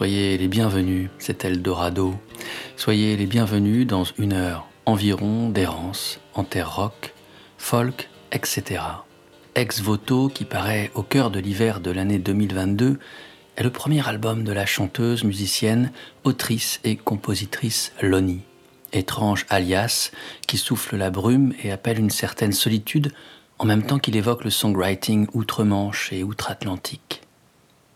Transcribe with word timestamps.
Soyez 0.00 0.38
les 0.38 0.48
bienvenus, 0.48 1.10
c'est 1.18 1.44
Eldorado. 1.44 2.14
Soyez 2.74 3.18
les 3.18 3.26
bienvenus 3.26 3.86
dans 3.86 4.04
une 4.16 4.32
heure 4.32 4.66
environ 4.86 5.50
d'errance 5.50 6.20
en 6.32 6.42
terre 6.42 6.74
rock, 6.74 7.12
folk, 7.58 8.08
etc. 8.32 8.80
Ex 9.54 9.82
Voto, 9.82 10.30
qui 10.30 10.46
paraît 10.46 10.90
au 10.94 11.02
cœur 11.02 11.30
de 11.30 11.38
l'hiver 11.38 11.80
de 11.80 11.90
l'année 11.90 12.18
2022, 12.18 12.98
est 13.58 13.62
le 13.62 13.68
premier 13.68 14.08
album 14.08 14.42
de 14.42 14.52
la 14.52 14.64
chanteuse, 14.64 15.22
musicienne, 15.22 15.92
autrice 16.24 16.80
et 16.82 16.96
compositrice 16.96 17.92
Lonnie. 18.00 18.40
Étrange 18.94 19.44
alias 19.50 20.12
qui 20.46 20.56
souffle 20.56 20.96
la 20.96 21.10
brume 21.10 21.52
et 21.62 21.70
appelle 21.70 21.98
une 21.98 22.08
certaine 22.08 22.52
solitude 22.52 23.12
en 23.58 23.66
même 23.66 23.82
temps 23.82 23.98
qu'il 23.98 24.16
évoque 24.16 24.44
le 24.44 24.50
songwriting 24.50 25.26
outre-Manche 25.34 26.10
et 26.14 26.24
outre-Atlantique 26.24 27.20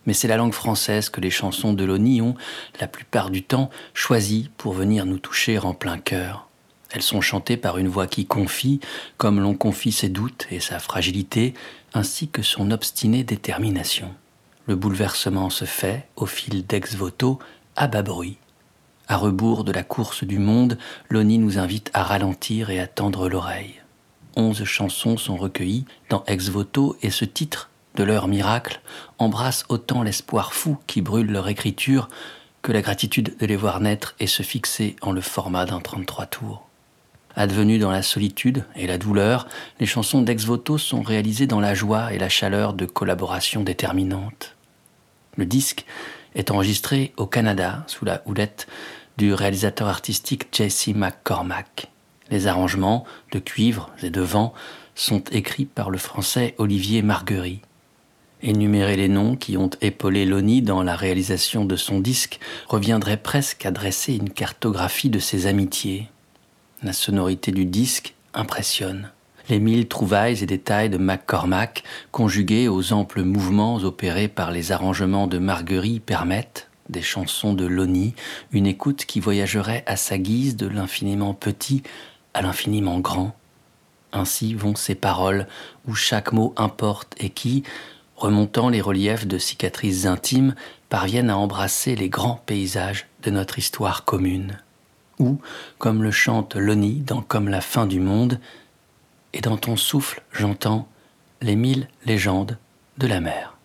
mais 0.07 0.13
c'est 0.13 0.29
la 0.29 0.37
langue 0.37 0.53
française 0.53 1.09
que 1.09 1.21
les 1.21 1.31
chansons 1.31 1.73
de 1.73 1.85
Loni 1.85 2.21
ont, 2.21 2.35
la 2.81 2.87
plupart 2.87 3.31
du 3.31 3.43
temps, 3.43 3.71
choisie 3.93 4.51
pour 4.57 4.73
venir 4.73 5.07
nous 5.07 5.19
toucher 5.19 5.59
en 5.59 5.75
plein 5.75 5.99
cœur. 5.99 6.49
Elles 6.91 7.03
sont 7.03 7.21
chantées 7.21 7.57
par 7.57 7.79
une 7.79 7.89
voix 7.89 8.07
qui 8.07 8.27
confie, 8.27 8.81
comme 9.17 9.41
l'on 9.41 9.55
confie 9.55 9.93
ses 9.93 10.09
doutes 10.09 10.47
et 10.51 10.61
sa 10.61 10.79
fragilité, 10.79 11.55
ainsi 11.93 12.29
que 12.29 12.43
son 12.43 12.71
obstinée 12.71 13.25
détermination. 13.25 14.15
Le 14.67 14.77
bouleversement 14.77 15.51
se 15.51 15.65
fait, 15.65 16.07
au 16.17 16.27
fil 16.27 16.65
d'ex-voto, 16.65 17.39
à 17.77 17.89
bas 17.89 18.03
bruit. 18.03 18.39
À 19.09 19.17
rebours 19.17 19.65
de 19.65 19.73
la 19.73 19.83
course 19.83 20.25
du 20.25 20.39
monde, 20.39 20.79
Loni 21.11 21.39
nous 21.39 21.59
invite 21.59 21.91
à 21.93 22.03
ralentir 22.03 22.71
et 22.71 22.81
à 22.81 22.87
tendre 22.87 23.29
l'oreille. 23.29 23.83
Onze 24.37 24.65
chansons 24.65 25.17
sont 25.17 25.37
recueillies 25.37 25.85
dans 26.09 26.25
Ex-voto 26.27 26.97
et 27.03 27.11
ce 27.11 27.25
titre 27.25 27.71
de 27.95 28.05
leur 28.05 28.29
miracle 28.29 28.81
embrassent 29.19 29.65
autant 29.69 30.03
l'espoir 30.03 30.53
fou 30.53 30.79
qui 30.87 31.01
brûle 31.01 31.31
leur 31.31 31.49
écriture 31.49 32.09
que 32.63 32.73
la 32.73 32.83
gratitude 32.83 33.37
de 33.39 33.47
les 33.47 33.57
voir 33.57 33.81
naître 33.81 34.15
et 34.21 34.27
se 34.27 34.43
fixer 34.43 34.97
en 35.03 35.13
le 35.13 35.21
format 35.21 35.67
d'un 35.67 35.81
33 35.81 36.27
tours. 36.27 36.67
Advenues 37.37 37.79
dans 37.79 37.91
la 37.91 38.03
solitude 38.03 38.65
et 38.77 38.87
la 38.87 38.97
douleur, 38.97 39.49
les 39.81 39.87
chansons 39.87 40.23
d'Ex-Voto 40.23 40.79
sont 40.79 41.03
réalisées 41.03 41.47
dans 41.47 41.61
la 41.61 41.75
joie 41.75 42.13
et 42.13 42.19
la 42.19 42.29
chaleur 42.29 42.73
de 42.73 42.87
collaborations 42.87 43.63
déterminantes. 43.63 44.55
Le 45.37 45.47
disque 45.47 45.85
est 46.35 46.51
enregistré 46.51 47.13
au 47.17 47.27
Canada 47.27 47.85
sous 47.87 48.05
la 48.05 48.23
houlette 48.27 48.67
du 49.19 49.35
réalisateur 49.35 49.89
artistique 49.89 50.49
Jesse 50.53 50.89
McCormack. 50.89 51.91
Les 52.31 52.47
arrangements 52.47 53.05
de 53.33 53.41
cuivre 53.41 53.91
et 54.03 54.11
de 54.11 54.21
vent 54.21 54.55
sont 54.95 55.23
écrits 55.33 55.67
par 55.67 55.91
le 55.91 55.99
français 55.99 56.55
Olivier 56.59 57.03
Marguerite. 57.03 57.63
Énumérer 58.47 58.97
les 58.97 59.09
noms 59.09 59.37
qui 59.37 59.57
ont 59.57 59.71
épaulé 59.81 60.27
Loni 60.27 60.61
dans 60.61 60.83
la 60.83 60.97
réalisation 60.97 61.65
de 61.65 61.77
son 61.77 61.99
disque 61.99 62.41
reviendrait 62.69 63.17
presque 63.17 63.65
à 63.65 63.71
dresser 63.71 64.17
une 64.17 64.29
cartographie 64.29 65.09
de 65.09 65.19
ses 65.19 65.47
amitiés. 65.47 66.11
La 66.83 66.93
sonorité 66.93 67.53
du 67.53 67.65
disque 67.65 68.13
impressionne. 68.35 69.11
Les 69.49 69.61
mille 69.61 69.89
trouvailles 69.89 70.43
et 70.43 70.47
détails 70.47 70.91
de 70.91 70.99
McCormack, 70.99 71.85
conjugués 72.13 72.69
aux 72.69 72.93
amples 72.93 73.23
mouvements 73.23 73.77
opérés 73.77 74.29
par 74.29 74.51
les 74.51 74.73
arrangements 74.73 75.27
de 75.27 75.39
Marguerite, 75.39 76.05
permettent, 76.05 76.69
des 76.91 77.01
chansons 77.01 77.55
de 77.55 77.65
Loni, 77.65 78.15
une 78.53 78.67
écoute 78.67 79.07
qui 79.07 79.21
voyagerait 79.21 79.85
à 79.87 79.97
sa 79.97 80.19
guise 80.19 80.57
de 80.57 80.67
l'infiniment 80.67 81.33
petit 81.33 81.83
à 82.35 82.43
l'infiniment 82.43 83.01
grand. 83.01 83.35
Ainsi 84.13 84.55
vont 84.55 84.77
ces 84.77 84.95
paroles 84.95 85.49
où 85.89 85.95
chaque 85.95 86.33
mot 86.33 86.53
importe 86.57 87.15
et 87.19 87.31
qui, 87.31 87.65
remontant 88.17 88.69
les 88.69 88.81
reliefs 88.81 89.27
de 89.27 89.39
cicatrices 89.39 90.07
intimes, 90.07 90.55
parviennent 90.89 91.31
à 91.31 91.37
embrasser 91.37 91.97
les 91.97 92.09
grands 92.09 92.41
paysages 92.47 93.07
de 93.23 93.31
notre 93.31 93.59
histoire 93.59 94.05
commune. 94.05 94.59
Ou, 95.19 95.39
comme 95.79 96.03
le 96.03 96.11
chante 96.11 96.57
Loni 96.57 97.01
dans 97.01 97.23
Comme 97.23 97.49
la 97.49 97.61
fin 97.61 97.87
du 97.87 98.01
monde, 98.01 98.41
et 99.33 99.41
dans 99.41 99.57
ton 99.57 99.77
souffle 99.77 100.23
j'entends 100.33 100.89
les 101.43 101.57
mille 101.57 101.89
légendes 102.07 102.59
de 102.99 103.07
la 103.07 103.21
mer. 103.21 103.57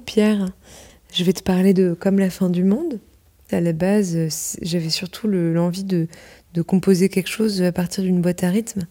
Pierre. 0.00 0.48
Je 1.12 1.24
vais 1.24 1.32
te 1.32 1.42
parler 1.42 1.74
de 1.74 1.94
Comme 1.94 2.18
la 2.18 2.30
fin 2.30 2.48
du 2.48 2.64
monde. 2.64 2.98
À 3.50 3.60
la 3.60 3.72
base, 3.72 4.16
j'avais 4.62 4.88
surtout 4.88 5.28
l'envie 5.28 5.84
de, 5.84 6.08
composer 6.66 7.08
quelque 7.08 7.28
chose 7.28 7.62
à 7.62 7.72
partir 7.72 8.02
d'une 8.02 8.22
boîte 8.22 8.44
à 8.44 8.48
rythme. 8.48 8.86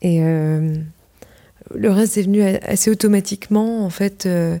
Et 0.00 0.22
euh, 0.22 0.74
le 1.74 1.90
reste 1.90 2.16
est 2.16 2.22
venu 2.22 2.42
assez 2.42 2.90
automatiquement. 2.90 3.84
En 3.84 3.90
fait, 3.90 4.24
euh, 4.24 4.58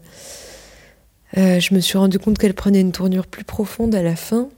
euh, 1.38 1.60
je 1.60 1.74
me 1.74 1.80
suis 1.80 1.96
rendu 1.96 2.18
compte 2.18 2.36
qu'elle 2.36 2.54
prenait 2.54 2.80
une 2.80 2.92
tournure 2.92 3.26
plus 3.26 3.44
profonde 3.44 3.94
à 3.94 4.02
la 4.02 4.16
fin. 4.16 4.50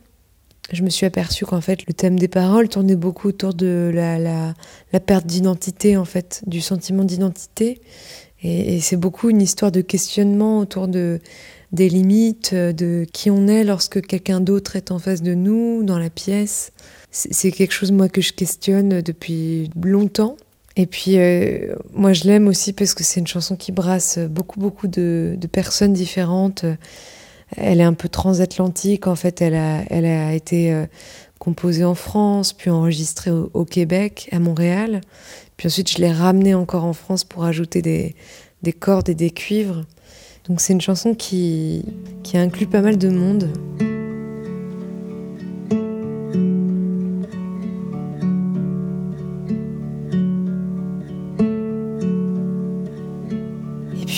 Je 0.73 0.83
me 0.83 0.91
suis 0.91 1.07
aperçue 1.07 1.45
qu'en 1.45 1.61
fait, 1.61 1.87
le 1.87 1.95
thème 1.95 2.19
des 2.19 2.27
paroles 2.27 2.69
tournait 2.69 2.97
beaucoup 2.97 3.29
autour 3.29 3.55
de 3.55 3.93
la, 3.95 4.19
la 4.19 5.01
perte 5.01 5.27
d'identité, 5.27 5.97
en 5.97 6.07
fait, 6.07 6.43
du 6.47 6.61
sentiment 6.61 7.05
d'identité. 7.05 7.81
Et, 8.45 8.81
c'est 8.81 8.97
beaucoup 8.97 9.31
une 9.31 9.43
histoire 9.43 9.73
de 9.73 9.81
questionnement 9.81 10.61
autour 10.61 10.87
de, 10.87 11.19
des 11.73 11.89
limites, 11.89 12.55
de 12.55 13.07
qui 13.13 13.31
on 13.31 13.49
est 13.49 13.65
lorsque 13.65 14.07
quelqu'un 14.07 14.41
d'autre 14.41 14.77
est 14.77 14.91
en 14.91 14.99
face 14.99 15.23
de 15.23 15.35
nous, 15.35 15.83
dans 15.83 15.99
la 15.99 16.11
pièce. 16.11 16.71
C'est 17.11 17.51
quelque 17.51 17.73
chose, 17.73 17.91
moi, 17.91 18.09
que 18.09 18.21
je 18.21 18.33
questionne 18.33 19.01
depuis 19.01 19.71
longtemps. 19.83 20.37
Et 20.77 20.87
puis, 20.87 21.19
euh, 21.19 21.77
moi, 21.93 22.13
je 22.13 22.25
l'aime 22.25 22.49
aussi 22.49 22.73
parce 22.73 22.95
que 22.95 23.05
c'est 23.05 23.21
une 23.21 23.27
chanson 23.27 23.57
qui 23.57 23.73
brasse 23.73 24.19
beaucoup, 24.19 24.59
beaucoup 24.59 24.89
de, 24.89 25.39
personnes 25.53 25.93
différentes. 25.93 26.65
Elle 27.57 27.81
est 27.81 27.85
un 27.85 27.93
peu 27.95 28.09
transatlantique. 28.09 29.07
En 29.07 29.15
fait, 29.15 29.41
elle 29.41 29.55
a, 29.55 29.85
elle 29.89 30.07
a 30.07 30.35
été 30.35 30.73
euh, 30.73 30.87
composée 31.39 31.85
en 31.85 31.95
France, 31.95 32.53
puis 32.53 32.71
enregistrée 32.71 33.31
au, 33.31 33.65
Québec, 33.65 34.29
à 34.33 34.39
Montréal. 34.39 35.03
Puis 35.57 35.69
ensuite, 35.69 35.91
je 35.91 35.99
l'ai 35.99 36.13
ramenée 36.13 36.55
encore 36.55 36.85
en 36.85 36.93
France 36.93 37.25
pour 37.25 37.45
ajouter 37.45 37.83
des, 37.83 38.15
des 38.63 38.73
cordes 38.73 39.09
et 39.09 39.15
des 39.15 39.31
cuivres. 39.31 39.85
Donc, 40.49 40.61
c'est 40.61 40.73
une 40.73 40.81
chanson 40.81 41.15
qui, 41.15 41.85
qui 42.23 42.37
inclut 42.37 42.67
pas 42.67 42.81
mal 42.81 42.99
de 42.99 43.09
monde. 43.09 43.51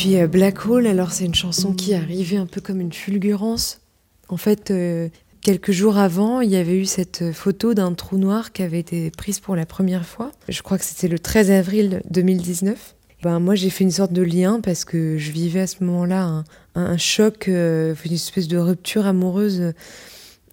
puis 0.07 0.19
euh, 0.19 0.29
Black 0.29 0.67
Hole, 0.67 0.87
alors 0.87 1.11
c'est 1.11 1.25
une 1.25 1.35
chanson 1.35 1.73
qui 1.73 1.93
arrivait 1.93 2.37
un 2.37 2.47
peu 2.47 2.61
comme 2.61 2.81
une 2.81 2.93
fulgurance. 2.93 3.81
En 4.29 4.37
fait, 4.37 4.71
euh, 4.71 5.09
quelques 5.47 5.71
jours 5.71 5.97
avant, 5.97 6.41
il 6.41 6.51
y 6.51 6.57
avait 6.57 6.77
eu 6.77 6.87
cette 6.87 7.31
photo 7.31 7.73
d'un 7.73 7.95
trou 7.95 8.19
noir 8.19 8.51
qui 8.51 8.65
avait 8.65 8.81
été 8.81 9.13
prise 9.13 9.39
pour 9.39 9.55
la 9.55 9.65
première 9.65 10.05
fois. 10.05 10.33
Je 10.49 10.61
crois 10.61 10.77
que 10.77 10.85
c'était 10.85 11.07
le 11.07 11.21
13 11.21 11.53
avril 11.53 12.03
2019. 12.11 12.97
Ben, 13.23 13.39
moi, 13.39 13.55
j'ai 13.55 13.71
fait 13.71 13.85
une 13.85 13.93
sorte 13.93 14.13
de 14.13 14.23
lien 14.23 14.61
parce 14.61 14.85
que 14.85 15.19
je 15.19 15.31
vivais 15.31 15.61
à 15.61 15.69
ce 15.69 15.85
moment-là 15.85 16.25
un, 16.25 16.45
un, 16.75 16.97
choc, 16.97 17.47
euh, 17.47 17.95
une 18.05 18.15
espèce 18.15 18.49
de 18.49 18.59
rupture 18.59 19.07
amoureuse 19.07 19.73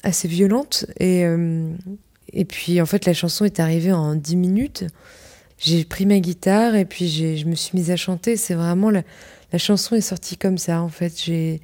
assez 0.03 0.27
violente. 0.27 0.85
Et, 0.99 1.25
euh, 1.25 1.65
et 2.31 2.45
puis, 2.45 2.79
en 2.79 2.85
fait, 2.85 3.07
la 3.07 3.15
chanson 3.15 3.45
est 3.45 3.59
arrivée 3.59 3.93
en 3.93 4.13
10 4.13 4.35
minutes. 4.35 4.83
J'ai 5.57 5.85
pris 5.85 6.05
ma 6.05 6.19
guitare 6.19 6.75
et 6.75 6.85
puis 6.85 7.09
je 7.09 7.47
me 7.47 7.55
suis 7.55 7.75
mise 7.75 7.89
à 7.89 7.95
chanter. 7.95 8.37
C'est 8.37 8.53
vraiment 8.53 8.91
la, 8.91 9.01
la 9.51 9.57
chanson 9.57 9.95
est 9.95 10.01
sortie 10.01 10.37
comme 10.37 10.59
ça, 10.59 10.83
en 10.83 10.89
fait. 10.89 11.19
J'ai, 11.19 11.61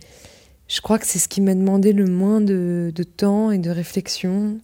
je 0.70 0.82
crois 0.82 1.00
que 1.00 1.08
c'est 1.08 1.20
ce 1.20 1.28
qui 1.28 1.42
m'a 1.42 1.56
demandé 1.56 1.94
le 1.94 2.06
moins 2.06 2.40
de, 2.40 2.94
temps 3.18 3.52
et 3.52 3.58
de 3.58 3.72
réflexion. 3.72 4.60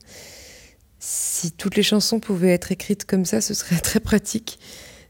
Si 1.00 1.52
toutes 1.52 1.76
les 1.76 1.84
chansons 1.84 2.20
pouvaient 2.20 2.54
être 2.54 2.72
écrites 2.72 3.06
comme 3.06 3.26
ça, 3.26 3.42
ce 3.42 3.54
serait 3.54 3.80
très 3.84 4.00
pratique. 4.00 4.60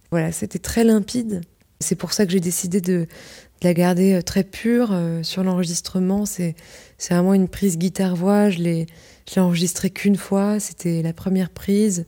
Voilà, 0.09 0.31
c'était 0.31 0.59
très 0.59 0.85
limpide. 0.85 1.41
C'est 1.81 1.95
pour 1.95 2.13
ça 2.13 2.25
que 2.25 2.31
j'ai 2.31 2.39
décidé 2.39 2.79
de, 2.79 3.07
la 3.61 3.73
garder 3.73 4.13
euh, 4.13 4.21
très 4.21 4.45
pure 4.45 4.89
euh, 4.93 5.21
sur 5.21 5.43
l'enregistrement. 5.43 6.25
C'est, 6.25 6.55
vraiment 7.09 7.33
une 7.33 7.49
prise 7.49 7.77
guitare-voix. 7.77 8.49
Je 8.49 8.59
l'ai 8.59 8.87
enregistrée 9.35 9.89
qu'une 9.89 10.15
fois. 10.15 10.61
C'était 10.61 11.01
la 11.01 11.11
première 11.11 11.49
prise. 11.49 12.05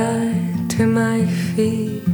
to 0.00 0.86
my 0.86 1.26
feet. 1.26 2.09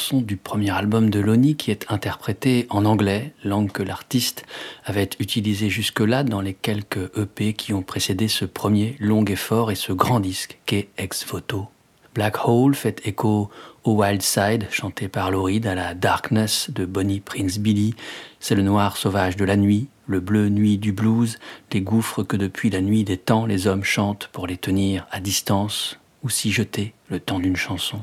Chanson 0.00 0.22
du 0.22 0.38
premier 0.38 0.70
album 0.70 1.10
de 1.10 1.20
Lonnie 1.20 1.56
qui 1.56 1.70
est 1.70 1.84
interprétée 1.90 2.66
en 2.70 2.86
anglais, 2.86 3.34
langue 3.44 3.70
que 3.70 3.82
l'artiste 3.82 4.46
avait 4.86 5.10
utilisée 5.18 5.68
jusque-là 5.68 6.24
dans 6.24 6.40
les 6.40 6.54
quelques 6.54 7.14
EP 7.18 7.52
qui 7.52 7.74
ont 7.74 7.82
précédé 7.82 8.26
ce 8.26 8.46
premier 8.46 8.96
long 8.98 9.26
effort 9.26 9.70
et 9.70 9.74
ce 9.74 9.92
grand 9.92 10.20
disque 10.20 10.58
qu'est 10.64 10.88
Ex 10.96 11.26
Voto. 11.26 11.68
Black 12.14 12.48
Hole 12.48 12.74
fait 12.74 13.06
écho 13.06 13.50
au 13.84 13.92
Wild 13.92 14.22
Side, 14.22 14.68
chanté 14.70 15.08
par 15.08 15.30
Lauride, 15.30 15.66
à 15.66 15.74
la 15.74 15.92
Darkness 15.92 16.70
de 16.70 16.86
Bonnie 16.86 17.20
Prince 17.20 17.58
Billy. 17.58 17.94
C'est 18.38 18.54
le 18.54 18.62
noir 18.62 18.96
sauvage 18.96 19.36
de 19.36 19.44
la 19.44 19.58
nuit, 19.58 19.88
le 20.06 20.20
bleu 20.20 20.48
nuit 20.48 20.78
du 20.78 20.92
blues, 20.92 21.38
les 21.74 21.82
gouffres 21.82 22.22
que 22.22 22.38
depuis 22.38 22.70
la 22.70 22.80
nuit 22.80 23.04
des 23.04 23.18
temps 23.18 23.44
les 23.44 23.66
hommes 23.66 23.84
chantent 23.84 24.30
pour 24.32 24.46
les 24.46 24.56
tenir 24.56 25.06
à 25.10 25.20
distance 25.20 25.98
ou 26.22 26.30
s'y 26.30 26.52
jeter 26.52 26.94
le 27.10 27.20
temps 27.20 27.38
d'une 27.38 27.56
chanson. 27.56 28.00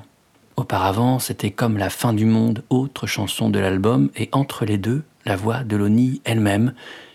Auparavant, 0.57 1.19
c'était 1.19 1.51
comme 1.51 1.77
la 1.77 1.91
fin 1.91 2.13
du 2.13 2.25
monde, 2.25 2.63
autre 2.71 3.05
chanson 3.05 3.51
de 3.51 3.59
l'album, 3.59 4.09
et 4.15 4.27
entre 4.31 4.65
les 4.65 4.79
deux, 4.79 5.03
la 5.23 5.35
voix 5.35 5.63
de 5.63 5.77
Loni 5.77 6.19
elle-même, 6.25 6.73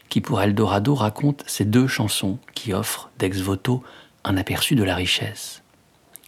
qui 0.09 0.21
pour 0.21 0.41
Eldorado 0.41 0.95
raconte 0.95 1.43
ces 1.49 1.65
deux 1.65 1.89
chansons 1.89 2.39
qui 2.55 2.73
offrent 2.73 3.11
d'ex 3.19 3.41
voto 3.41 3.83
un 4.23 4.37
aperçu 4.37 4.77
de 4.77 4.85
la 4.85 4.95
richesse. 4.95 5.63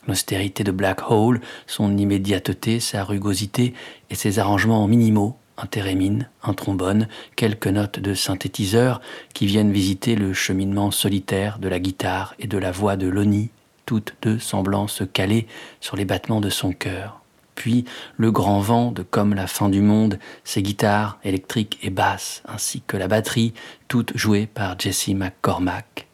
L'austérité 0.08 0.64
de 0.64 0.72
Black 0.72 1.08
Hole, 1.08 1.40
son 1.68 1.96
immédiateté, 1.96 2.80
sa 2.80 3.04
rugosité 3.04 3.74
et 4.10 4.16
ses 4.16 4.40
arrangements 4.40 4.86
minimaux, 4.88 5.36
un 5.56 5.66
thérémine, 5.66 6.28
un 6.42 6.52
trombone, 6.52 7.06
quelques 7.36 7.68
notes 7.68 8.00
de 8.00 8.14
synthétiseur 8.14 9.00
qui 9.34 9.46
viennent 9.46 9.72
visiter 9.72 10.16
le 10.16 10.32
cheminement 10.32 10.90
solitaire 10.90 11.60
de 11.60 11.68
la 11.68 11.78
guitare 11.78 12.34
et 12.40 12.48
de 12.48 12.58
la 12.58 12.72
voix 12.72 12.96
de 12.96 13.06
Loni 13.06 13.50
toutes 13.86 14.14
deux 14.22 14.38
semblant 14.38 14.88
se 14.88 15.04
caler 15.04 15.46
sur 15.80 15.96
les 15.96 16.04
battements 16.04 16.40
de 16.40 16.50
son 16.50 16.72
cœur. 16.72 17.20
Puis 17.54 17.84
le 18.16 18.32
grand 18.32 18.60
vent 18.60 18.90
de 18.90 19.02
Comme 19.02 19.34
la 19.34 19.46
fin 19.46 19.68
du 19.68 19.80
monde, 19.80 20.18
ses 20.42 20.62
guitares 20.62 21.18
électriques 21.24 21.78
et 21.82 21.90
basses, 21.90 22.42
ainsi 22.46 22.82
que 22.86 22.96
la 22.96 23.08
batterie, 23.08 23.54
toutes 23.88 24.16
jouées 24.16 24.46
par 24.46 24.78
Jesse 24.78 25.08
McCormack. 25.08 26.06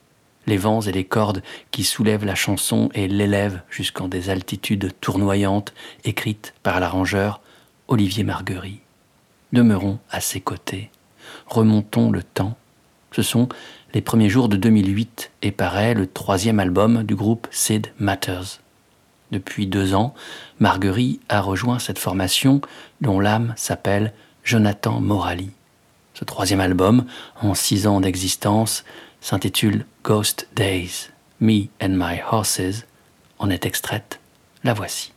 Les 0.47 0.57
vents 0.57 0.81
et 0.81 0.93
les 0.93 1.05
cordes 1.05 1.43
qui 1.71 1.85
soulèvent 1.85 2.25
la 2.25 2.35
chanson 2.35 2.91
et 2.95 3.09
l'élèvent 3.09 3.63
jusqu'en 3.71 4.09
des 4.09 4.31
altitudes 4.31 4.93
tournoyantes, 5.01 5.73
écrites 6.05 6.55
par 6.63 6.81
l'arrangeur 6.81 7.41
Olivier 7.89 8.25
Marguerite. 8.25 8.81
Demeurons 9.53 9.99
à 10.11 10.21
ses 10.21 10.41
côtés, 10.41 10.91
remontons 11.47 12.11
le 12.11 12.23
temps. 12.23 12.57
Ce 13.13 13.23
sont 13.23 13.49
les 13.95 14.01
premiers 14.01 14.29
jours 14.29 14.49
de 14.49 14.57
2008 14.57 15.31
et 15.43 15.51
paraît 15.51 15.95
le 15.95 16.07
troisième 16.07 16.61
album 16.61 17.03
du 17.03 17.15
groupe 17.15 17.49
Sid 17.51 17.89
Matters. 17.99 18.61
Depuis 19.31 19.67
deux 19.67 19.95
ans, 19.95 20.15
Marguerite 20.59 21.21
a 21.29 21.41
rejoint 21.41 21.79
cette 21.79 21.99
formation 21.99 22.61
dont 23.01 23.21
l'âme 23.21 23.55
s'appelle 23.57 24.13
Jonathan 24.45 25.01
Morali. 25.01 25.51
Ce 26.15 26.25
troisième 26.25 26.61
album, 26.61 27.05
en 27.41 27.55
six 27.55 27.87
ans 27.87 28.01
d'existence, 28.01 28.85
s'intitule 29.21 29.87
Ghost 30.05 30.49
Days, 30.57 31.11
Me 31.41 31.67
and 31.81 31.91
My 31.91 32.21
Horses, 32.31 32.85
en 33.39 33.51
est 33.51 33.67
extraite, 33.67 34.21
la 34.65 34.75
voici. 34.75 35.13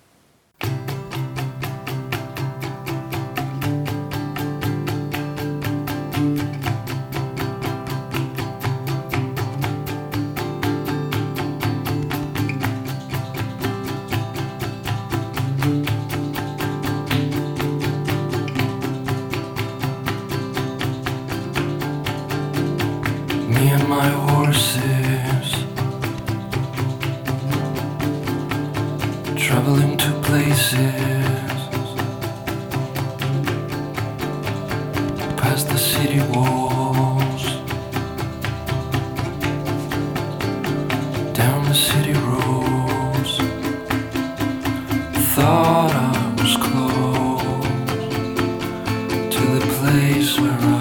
to 49.44 49.60
the 49.60 49.66
place 49.80 50.40
where 50.40 50.52
I 50.52 50.73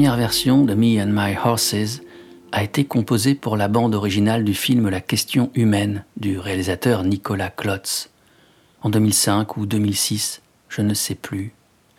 première 0.00 0.16
version 0.16 0.64
de 0.64 0.74
Me 0.74 0.98
and 0.98 1.10
My 1.12 1.36
Horses 1.36 2.00
a 2.52 2.64
été 2.64 2.86
composée 2.86 3.34
pour 3.34 3.58
la 3.58 3.68
bande 3.68 3.94
originale 3.94 4.44
du 4.44 4.54
film 4.54 4.88
La 4.88 5.02
question 5.02 5.50
humaine 5.52 6.06
du 6.16 6.38
réalisateur 6.38 7.04
Nicolas 7.04 7.50
Klotz. 7.50 8.08
En 8.80 8.88
2005 8.88 9.58
ou 9.58 9.66
2006, 9.66 10.40
je 10.70 10.80
ne 10.80 10.94
sais 10.94 11.14
plus. 11.14 11.52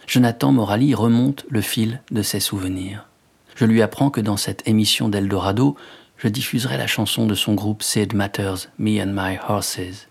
Jonathan 0.08 0.52
Morali 0.52 0.96
remonte 0.96 1.46
le 1.48 1.62
fil 1.62 2.02
de 2.10 2.24
ses 2.24 2.40
souvenirs. 2.40 3.06
Je 3.54 3.66
lui 3.66 3.84
apprends 3.84 4.10
que 4.10 4.20
dans 4.20 4.36
cette 4.36 4.68
émission 4.68 5.08
d'Eldorado, 5.08 5.76
je 6.18 6.28
diffuserai 6.28 6.78
la 6.78 6.88
chanson 6.88 7.28
de 7.28 7.36
son 7.36 7.54
groupe 7.54 7.84
Sid 7.84 8.16
Matters, 8.16 8.70
Me 8.80 9.00
and 9.00 9.14
My 9.14 9.38
Horses. 9.48 10.08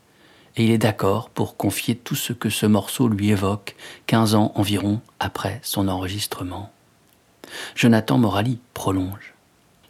Et 0.57 0.65
il 0.65 0.71
est 0.71 0.79
d'accord 0.79 1.29
pour 1.29 1.57
confier 1.57 1.97
tout 1.97 2.15
ce 2.15 2.33
que 2.33 2.51
ce 2.51 2.67
morceau 2.67 3.09
lui 3.09 3.31
évoque 3.31 3.75
15 4.07 4.37
ans 4.37 4.53
environ 4.55 5.01
après 5.19 5.59
son 5.65 5.89
enregistrement. 5.89 6.71
Jonathan 7.75 8.19
Morali 8.19 8.59
prolonge. 8.75 9.35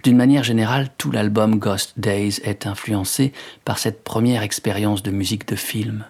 D'une 0.02 0.16
manière 0.16 0.44
générale, 0.44 0.88
tout 0.96 1.10
l'album 1.10 1.58
Ghost 1.58 1.94
Days 1.98 2.40
est 2.42 2.66
influencé 2.66 3.32
par 3.64 3.78
cette 3.78 4.02
première 4.02 4.42
expérience 4.42 5.02
de 5.02 5.10
musique 5.10 5.46
de 5.46 5.56
film. 5.56 6.06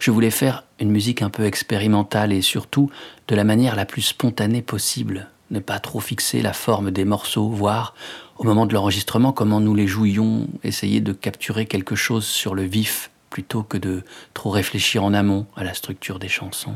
Je 0.00 0.10
voulais 0.10 0.30
faire 0.30 0.64
une 0.80 0.90
musique 0.90 1.22
un 1.22 1.30
peu 1.30 1.44
expérimentale 1.44 2.32
et 2.32 2.42
surtout 2.42 2.90
de 3.28 3.36
la 3.36 3.44
manière 3.44 3.76
la 3.76 3.84
plus 3.84 4.02
spontanée 4.02 4.62
possible, 4.62 5.28
ne 5.50 5.60
pas 5.60 5.78
trop 5.78 6.00
fixer 6.00 6.42
la 6.42 6.52
forme 6.52 6.90
des 6.90 7.04
morceaux, 7.04 7.48
voir 7.48 7.94
au 8.38 8.44
moment 8.44 8.66
de 8.66 8.74
l'enregistrement 8.74 9.32
comment 9.32 9.60
nous 9.60 9.74
les 9.74 9.86
jouions, 9.86 10.48
essayer 10.64 11.00
de 11.00 11.12
capturer 11.12 11.66
quelque 11.66 11.94
chose 11.94 12.24
sur 12.24 12.54
le 12.54 12.62
vif 12.62 13.10
plutôt 13.28 13.62
que 13.62 13.76
de 13.76 14.02
trop 14.34 14.50
réfléchir 14.50 15.04
en 15.04 15.14
amont 15.14 15.46
à 15.54 15.62
la 15.62 15.74
structure 15.74 16.18
des 16.18 16.28
chansons. 16.28 16.74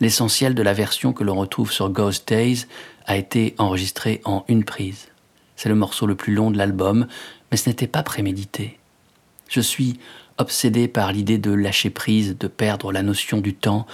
L'essentiel 0.00 0.54
de 0.54 0.62
la 0.62 0.72
version 0.72 1.12
que 1.12 1.24
l'on 1.24 1.36
retrouve 1.36 1.70
sur 1.72 1.90
Ghost 1.90 2.28
Days 2.28 2.66
a 3.06 3.16
été 3.16 3.54
enregistré 3.58 4.20
en 4.24 4.44
une 4.48 4.64
prise. 4.64 5.08
C'est 5.56 5.68
le 5.68 5.74
morceau 5.74 6.06
le 6.06 6.16
plus 6.16 6.34
long 6.34 6.50
de 6.50 6.58
l'album, 6.58 7.06
mais 7.50 7.56
ce 7.56 7.68
n'était 7.68 7.86
pas 7.86 8.02
prémédité. 8.02 8.78
Je 9.48 9.60
suis 9.60 9.98
obsédé 10.38 10.88
par 10.88 11.12
l'idée 11.12 11.38
de 11.38 11.52
lâcher 11.52 11.90
prise, 11.90 12.36
de 12.36 12.48
perdre 12.48 12.92
la 12.92 13.02
notion 13.02 13.40
du 13.40 13.54
temps, 13.54 13.86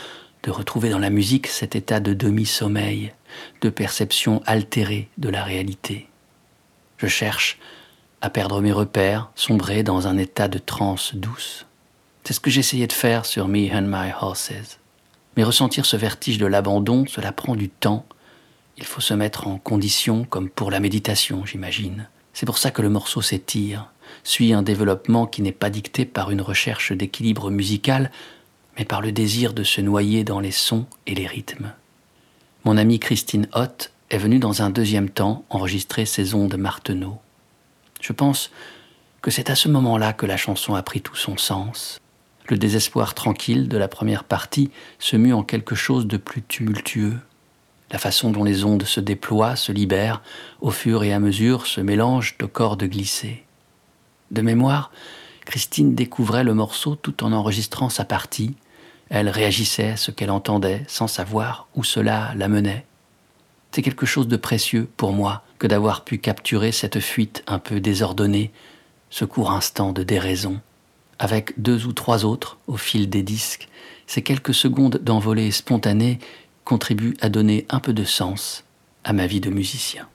de 0.43 0.51
retrouver 0.51 0.89
dans 0.89 0.99
la 0.99 1.11
musique 1.11 1.47
cet 1.47 1.77
état 1.77 2.01
de 2.01 2.15
demi-sommeil, 2.15 3.13
de 3.61 3.69
perception 3.69 4.43
altérée 4.47 5.09
de 5.19 5.29
la 5.29 5.45
réalité. 5.45 6.09
Je 6.97 7.09
cherche 7.09 7.59
à 8.23 8.31
perdre 8.31 8.61
mes 8.61 8.73
repères, 8.73 9.31
sombrer 9.35 9.83
dans 9.83 10.07
un 10.07 10.17
état 10.17 10.49
de 10.49 10.59
transe 10.59 11.15
douce. 11.15 11.67
C'est 12.25 12.33
ce 12.33 12.41
que 12.41 12.51
j'essayais 12.51 12.87
de 12.87 12.93
faire 12.93 13.27
sur 13.27 13.49
Me 13.49 13.71
and 13.73 13.83
My 13.83 14.13
Horses. 14.21 14.80
Mais 15.41 15.45
ressentir 15.45 15.87
ce 15.87 15.97
vertige 15.97 16.37
de 16.37 16.45
l'abandon, 16.45 17.07
cela 17.09 17.33
prend 17.33 17.57
du 17.57 17.71
temps. 17.71 18.05
Il 18.77 18.85
faut 18.85 19.01
se 19.01 19.15
mettre 19.15 19.47
en 19.47 19.57
condition, 19.57 20.25
comme 20.25 20.51
pour 20.51 20.71
la 20.71 20.81
méditation, 20.81 21.47
j'imagine. 21.47 22.11
C'est 22.35 22.45
pour 22.45 22.59
ça 22.59 22.71
que 22.71 22.83
le 22.83 22.91
morceau 22.91 23.23
s'étire, 23.23 23.91
suit 24.23 24.53
un 24.53 24.61
développement 24.63 25.27
qui 25.27 25.41
n'est 25.41 25.51
pas 25.51 25.71
dicté 25.71 26.05
par 26.05 26.31
une 26.31 26.43
recherche 26.43 26.93
d'équilibre 26.93 27.51
musical, 27.51 28.11
mais 28.77 28.85
par 28.85 29.01
le 29.01 29.13
désir 29.13 29.55
de 29.55 29.65
se 29.65 29.81
noyer 29.81 30.25
dans 30.25 30.41
les 30.41 30.51
sons 30.51 30.85
et 31.07 31.15
les 31.15 31.27
rythmes. 31.27 31.73
Mon 32.65 32.77
amie 32.77 33.01
Christine 33.01 33.49
Hott 33.55 33.93
est 34.11 34.19
venue 34.19 34.41
dans 34.41 34.61
un 34.61 34.69
deuxième 34.69 35.09
temps 35.09 35.47
enregistrer 35.49 36.05
ses 36.05 36.35
ondes 36.35 36.59
Marteneau. 36.59 37.19
Je 38.03 38.13
pense 38.13 38.51
que 39.23 39.31
c'est 39.31 39.49
à 39.49 39.55
ce 39.55 39.69
moment-là 39.69 40.13
que 40.13 40.27
la 40.27 40.37
chanson 40.37 40.75
a 40.75 40.83
pris 40.83 41.01
tout 41.01 41.17
son 41.17 41.39
sens. 41.39 41.99
Le 42.51 42.59
désespoir 42.59 43.15
tranquille 43.15 43.69
de 43.69 43.79
la 43.79 43.87
première 43.87 44.25
partie 44.25 44.73
se 44.99 45.17
mue 45.17 45.33
en 45.33 45.45
quelque 45.45 45.77
chose 45.77 46.09
de 46.09 46.17
plus 46.17 46.43
tumultueux. 46.43 47.17
La 47.93 47.99
façon 47.99 48.33
dont 48.33 48.43
les 48.43 48.65
ondes 48.65 48.83
se 48.83 48.99
déploient, 48.99 49.55
se 49.55 49.71
libèrent, 49.71 50.21
au 50.61 50.73
fur 50.73 51.05
et 51.05 51.13
à 51.13 51.21
mesure 51.21 51.69
se 51.69 51.81
mélangent 51.81 52.37
aux 52.43 52.49
cordes 52.49 52.83
glissées. 52.83 53.45
De 54.33 54.43
mémoire, 54.43 54.91
Christine 55.45 55.95
découvrait 55.95 56.43
le 56.43 56.53
morceau 56.53 56.97
tout 56.97 57.23
en 57.23 57.31
enregistrant 57.31 57.89
sa 57.89 58.05
partie. 58.05 58.57
Elle 59.11 59.29
réagissait 59.29 59.91
à 59.91 59.97
ce 59.97 60.11
qu'elle 60.11 60.31
entendait 60.33 60.85
sans 60.89 61.07
savoir 61.07 61.69
où 61.77 61.85
cela 61.85 62.33
la 62.35 62.49
menait. 62.49 62.85
C'est 63.71 63.83
quelque 63.83 64.07
chose 64.07 64.27
de 64.27 64.37
précieux 64.37 64.89
pour 64.97 65.13
moi 65.13 65.45
que 65.61 65.69
d'avoir 65.69 66.03
pu 66.03 66.19
capturer 66.19 66.73
cette 66.73 66.99
fuite 66.99 67.45
un 67.47 67.61
peu 67.61 67.79
désordonnée, 67.79 68.51
ce 69.09 69.25
court 69.25 69.53
instant 69.53 69.93
de 69.93 70.03
déraison. 70.03 70.61
Avec 71.23 71.53
deux 71.61 71.87
ou 71.87 71.93
trois 71.93 72.25
autres 72.25 72.57
au 72.67 72.79
fil 72.79 73.11
des 73.11 73.23
disques, 73.23 73.69
ces 74.07 74.23
quelques 74.23 74.55
secondes 74.55 74.97
d'envolée 75.03 75.51
spontanée 75.51 76.19
contribuent 76.65 77.15
à 77.21 77.29
donner 77.29 77.67
un 77.69 77.79
peu 77.79 77.93
de 77.93 78.05
sens 78.05 78.65
à 79.05 79.13
ma 79.13 79.27
vie 79.27 79.41
de 79.41 79.51
musicien. 79.51 80.09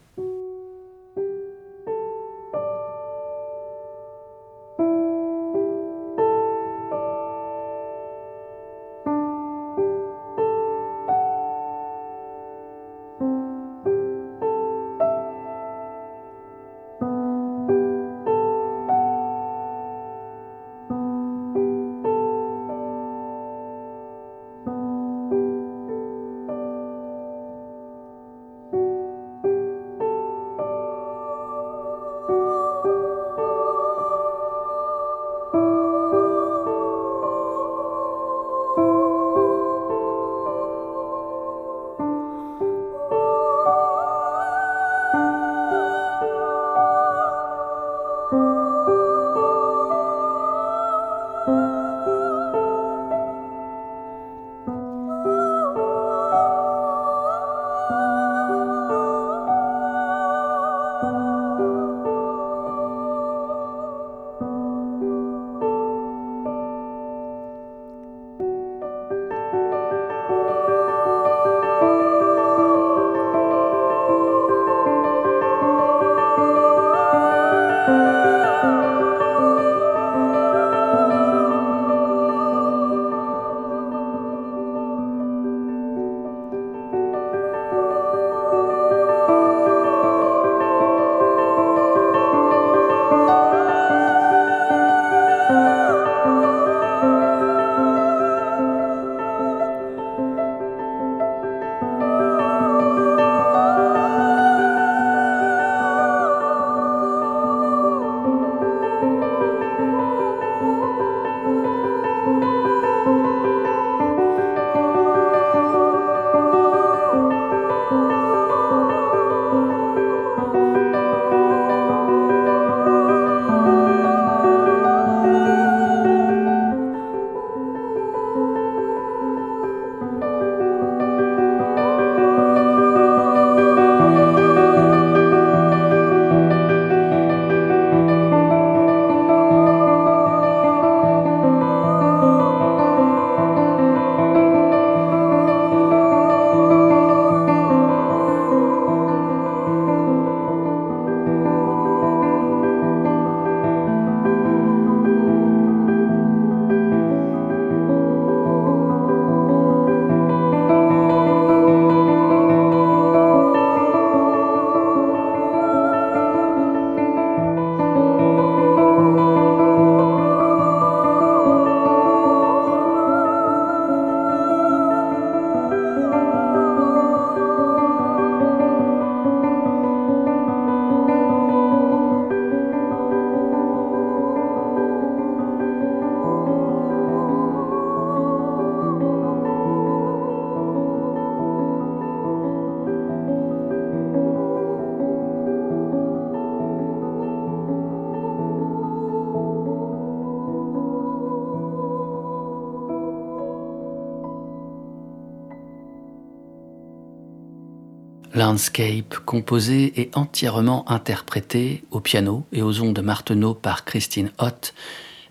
Landscape, 208.55 209.17
composé 209.25 209.91
et 209.99 210.11
entièrement 210.13 210.89
interprété 210.89 211.83
au 211.91 211.99
piano 211.99 212.45
et 212.53 212.61
aux 212.61 212.79
ondes 212.79 212.93
de 212.93 213.01
Marteneau 213.01 213.53
par 213.53 213.83
Christine 213.83 214.31
Hott, 214.37 214.73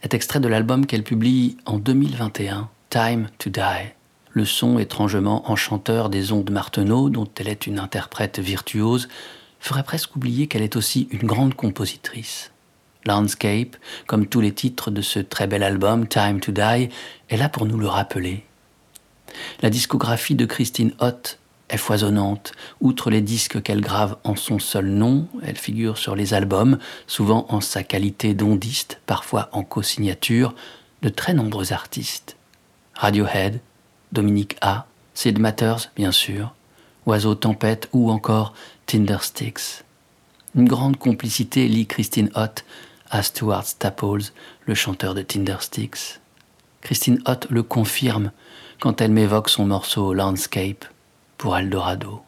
est 0.02 0.12
extrait 0.12 0.40
de 0.40 0.48
l'album 0.48 0.84
qu'elle 0.84 1.04
publie 1.04 1.56
en 1.64 1.78
2021, 1.78 2.68
Time 2.90 3.28
to 3.38 3.48
Die. 3.48 3.94
le 4.32 4.44
son 4.44 4.78
étrangement 4.78 5.50
enchanteur 5.50 6.10
des 6.10 6.32
ondes 6.32 6.50
Marteneau, 6.50 7.08
dont 7.08 7.26
elle 7.36 7.48
est 7.48 7.66
une 7.66 7.78
interprète 7.78 8.40
virtuose, 8.40 9.08
ferait 9.58 9.84
presque 9.84 10.14
oublier 10.16 10.46
qu'elle 10.46 10.60
est 10.60 10.76
aussi 10.76 11.08
une 11.10 11.26
grande 11.26 11.54
compositrice. 11.54 12.52
Landscape, 13.06 13.76
comme 14.06 14.26
tous 14.26 14.42
les 14.42 14.52
titres 14.52 14.90
de 14.90 15.00
ce 15.00 15.18
très 15.18 15.46
bel 15.46 15.62
album 15.62 16.06
Time 16.06 16.40
to 16.40 16.52
Die, 16.52 16.90
est 17.30 17.38
là 17.38 17.48
pour 17.48 17.64
nous 17.64 17.78
le 17.78 17.88
rappeler. 17.88 18.44
La 19.62 19.70
discographie 19.70 20.34
de 20.34 20.44
Christine 20.44 20.92
Hott 20.98 21.38
est 21.70 21.76
foisonnante. 21.76 22.52
Outre 22.80 23.10
les 23.10 23.20
disques 23.20 23.62
qu'elle 23.62 23.80
grave 23.80 24.16
en 24.24 24.36
son 24.36 24.58
seul 24.58 24.86
nom, 24.86 25.26
elle 25.42 25.56
figure 25.56 25.98
sur 25.98 26.14
les 26.16 26.34
albums, 26.34 26.78
souvent 27.06 27.46
en 27.48 27.60
sa 27.60 27.82
qualité 27.82 28.34
d'ondiste, 28.34 29.00
parfois 29.06 29.48
en 29.52 29.62
co-signature, 29.62 30.54
de 31.02 31.08
très 31.08 31.34
nombreux 31.34 31.72
artistes. 31.72 32.36
Radiohead, 32.94 33.60
Dominique 34.12 34.56
A, 34.60 34.86
Sid 35.14 35.38
Matters, 35.38 35.90
bien 35.96 36.12
sûr, 36.12 36.54
Oiseau 37.06 37.34
Tempête 37.34 37.88
ou 37.92 38.10
encore 38.10 38.54
Tindersticks. 38.86 39.84
Une 40.54 40.68
grande 40.68 40.96
complicité 40.96 41.66
lie 41.68 41.86
Christine 41.86 42.30
Hott 42.34 42.64
à 43.10 43.22
Stuart 43.22 43.66
Staples, 43.66 44.32
le 44.66 44.74
chanteur 44.74 45.14
de 45.14 45.22
Tindersticks. 45.22 46.20
Christine 46.80 47.20
Hott 47.26 47.46
le 47.50 47.62
confirme 47.62 48.30
quand 48.80 49.00
elle 49.00 49.12
m'évoque 49.12 49.48
son 49.48 49.66
morceau 49.66 50.14
Landscape 50.14 50.84
pour 51.38 51.56
Eldorado. 51.56 52.22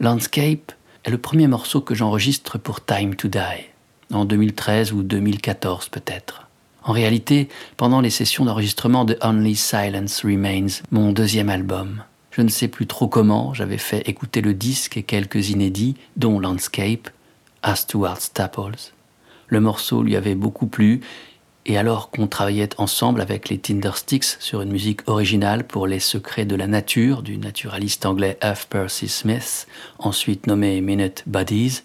Landscape 0.00 0.72
est 1.04 1.10
le 1.10 1.18
premier 1.18 1.46
morceau 1.46 1.80
que 1.80 1.94
j'enregistre 1.94 2.58
pour 2.58 2.84
Time 2.84 3.14
to 3.14 3.28
Die, 3.28 3.66
en 4.12 4.24
2013 4.24 4.92
ou 4.92 5.02
2014 5.02 5.88
peut-être. 5.88 6.48
En 6.82 6.92
réalité, 6.92 7.48
pendant 7.76 8.00
les 8.00 8.10
sessions 8.10 8.44
d'enregistrement 8.44 9.04
de 9.04 9.18
Only 9.20 9.56
Silence 9.56 10.24
Remains, 10.24 10.68
mon 10.90 11.12
deuxième 11.12 11.50
album. 11.50 12.02
Je 12.30 12.42
ne 12.42 12.48
sais 12.48 12.68
plus 12.68 12.86
trop 12.86 13.08
comment, 13.08 13.52
j'avais 13.52 13.78
fait 13.78 14.08
écouter 14.08 14.40
le 14.40 14.54
disque 14.54 14.96
et 14.96 15.02
quelques 15.02 15.50
inédits, 15.50 15.96
dont 16.16 16.38
Landscape, 16.38 17.10
à 17.62 17.74
Stuart 17.74 18.20
Staples. 18.20 18.92
Le 19.48 19.60
morceau 19.60 20.02
lui 20.02 20.14
avait 20.14 20.34
beaucoup 20.34 20.66
plu 20.66 21.00
et 21.68 21.76
alors 21.76 22.10
qu'on 22.10 22.26
travaillait 22.26 22.70
ensemble 22.78 23.20
avec 23.20 23.50
les 23.50 23.58
Tindersticks 23.58 24.40
sur 24.40 24.62
une 24.62 24.72
musique 24.72 25.06
originale 25.06 25.64
pour 25.64 25.86
Les 25.86 26.00
secrets 26.00 26.46
de 26.46 26.56
la 26.56 26.66
nature 26.66 27.22
du 27.22 27.36
naturaliste 27.36 28.06
anglais 28.06 28.38
F. 28.42 28.66
Percy 28.68 29.06
Smith, 29.06 29.68
ensuite 29.98 30.46
nommé 30.46 30.80
Minute 30.80 31.24
Buddies, 31.26 31.82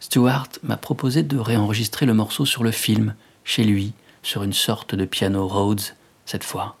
Stewart 0.00 0.48
m'a 0.62 0.76
proposé 0.76 1.24
de 1.24 1.36
réenregistrer 1.36 2.06
le 2.06 2.14
morceau 2.14 2.46
sur 2.46 2.62
le 2.62 2.70
film, 2.70 3.14
chez 3.44 3.64
lui, 3.64 3.92
sur 4.22 4.44
une 4.44 4.52
sorte 4.52 4.94
de 4.94 5.04
piano 5.04 5.48
Rhodes, 5.48 5.82
cette 6.24 6.44
fois. 6.44 6.76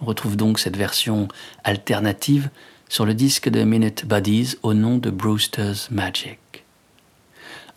On 0.00 0.06
retrouve 0.06 0.36
donc 0.36 0.58
cette 0.58 0.76
version 0.76 1.28
alternative 1.62 2.48
sur 2.88 3.04
le 3.04 3.12
disque 3.12 3.50
de 3.50 3.64
Minute 3.64 4.06
Buddies 4.06 4.56
au 4.62 4.72
nom 4.72 4.96
de 4.96 5.10
Brewster's 5.10 5.90
Magic 5.90 6.38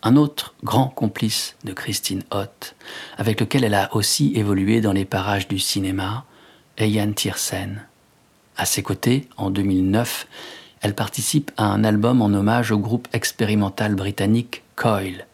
un 0.02 0.16
autre 0.16 0.54
grand 0.64 0.88
complice 0.88 1.56
de 1.64 1.72
Christine 1.72 2.24
Hott, 2.30 2.74
avec 3.16 3.40
lequel 3.40 3.64
elle 3.64 3.74
a 3.74 3.94
aussi 3.94 4.32
évolué 4.34 4.80
dans 4.80 4.92
les 4.92 5.04
parages 5.04 5.48
du 5.48 5.58
cinéma, 5.58 6.24
est 6.76 6.90
Yann 6.90 7.14
Tiersen. 7.14 7.82
À 8.56 8.66
ses 8.66 8.82
côtés, 8.82 9.28
en 9.36 9.50
2009, 9.50 10.26
elle 10.80 10.94
participe 10.94 11.52
à 11.56 11.64
un 11.64 11.84
album 11.84 12.20
en 12.20 12.26
hommage 12.26 12.72
au 12.72 12.78
groupe 12.78 13.08
expérimental 13.12 13.94
britannique 13.94 14.62
Coil, 14.74 15.26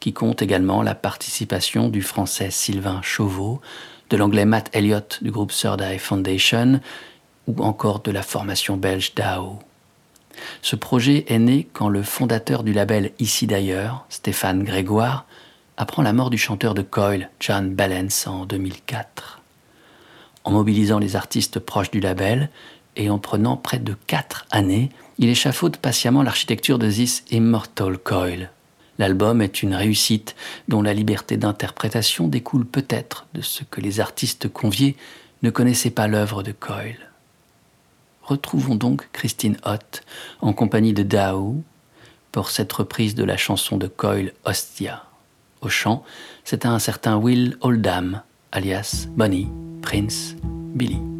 qui 0.00 0.12
compte 0.12 0.42
également 0.42 0.82
la 0.82 0.94
participation 0.94 1.88
du 1.88 2.02
français 2.02 2.50
Sylvain 2.50 3.00
Chauveau, 3.02 3.60
de 4.10 4.16
l'anglais 4.16 4.44
Matt 4.44 4.70
Elliott 4.72 5.18
du 5.22 5.30
groupe 5.30 5.52
Third 5.52 5.82
Foundation, 5.98 6.80
ou 7.46 7.62
encore 7.62 8.00
de 8.00 8.10
la 8.10 8.22
formation 8.22 8.76
belge 8.76 9.14
DAO. 9.14 9.60
Ce 10.62 10.76
projet 10.76 11.24
est 11.28 11.38
né 11.38 11.68
quand 11.72 11.88
le 11.88 12.02
fondateur 12.02 12.62
du 12.62 12.72
label 12.72 13.12
Ici 13.18 13.46
d'ailleurs, 13.46 14.04
Stéphane 14.08 14.62
Grégoire, 14.62 15.26
apprend 15.76 16.02
la 16.02 16.12
mort 16.12 16.30
du 16.30 16.38
chanteur 16.38 16.74
de 16.74 16.82
Coil, 16.82 17.30
John 17.40 17.74
Balance, 17.74 18.26
en 18.26 18.44
2004. 18.44 19.40
En 20.44 20.50
mobilisant 20.50 20.98
les 20.98 21.16
artistes 21.16 21.58
proches 21.58 21.90
du 21.90 22.00
label 22.00 22.50
et 22.96 23.10
en 23.10 23.18
prenant 23.18 23.56
près 23.56 23.78
de 23.78 23.94
quatre 24.06 24.46
années, 24.50 24.90
il 25.18 25.28
échafaude 25.28 25.76
patiemment 25.76 26.22
l'architecture 26.22 26.78
de 26.78 26.90
This 26.90 27.24
Immortal 27.30 27.98
Coil. 27.98 28.50
L'album 28.98 29.40
est 29.40 29.62
une 29.62 29.74
réussite 29.74 30.34
dont 30.66 30.82
la 30.82 30.94
liberté 30.94 31.36
d'interprétation 31.36 32.26
découle 32.26 32.66
peut-être 32.66 33.26
de 33.34 33.40
ce 33.40 33.62
que 33.62 33.80
les 33.80 34.00
artistes 34.00 34.48
conviés 34.48 34.96
ne 35.42 35.50
connaissaient 35.50 35.90
pas 35.90 36.08
l'œuvre 36.08 36.42
de 36.42 36.52
Coil. 36.52 37.07
Retrouvons 38.28 38.74
donc 38.74 39.08
Christine 39.12 39.56
Hott 39.64 40.02
en 40.42 40.52
compagnie 40.52 40.92
de 40.92 41.02
Dao 41.02 41.62
pour 42.30 42.50
cette 42.50 42.70
reprise 42.74 43.14
de 43.14 43.24
la 43.24 43.38
chanson 43.38 43.78
de 43.78 43.86
Coyle 43.86 44.34
Ostia. 44.44 45.04
Au 45.62 45.70
chant, 45.70 46.04
c'est 46.44 46.66
un 46.66 46.78
certain 46.78 47.16
Will 47.16 47.56
Oldham, 47.62 48.20
alias 48.52 49.06
Bonnie, 49.16 49.48
Prince, 49.80 50.36
Billy. 50.44 51.17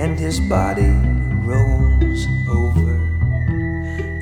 And 0.00 0.18
his 0.18 0.40
body 0.40 0.94
rolls 1.44 2.26
over, 2.48 2.96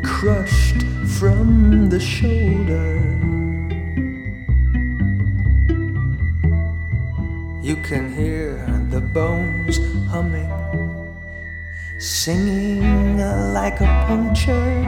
crushed 0.02 0.82
from 1.18 1.88
the 1.88 2.00
shoulder. 2.00 2.98
You 7.62 7.76
can 7.76 8.12
hear 8.12 8.56
the 8.90 9.00
bones 9.00 9.78
humming, 10.10 10.50
singing 12.00 13.18
like 13.54 13.80
a 13.80 13.90
puncture, 14.08 14.82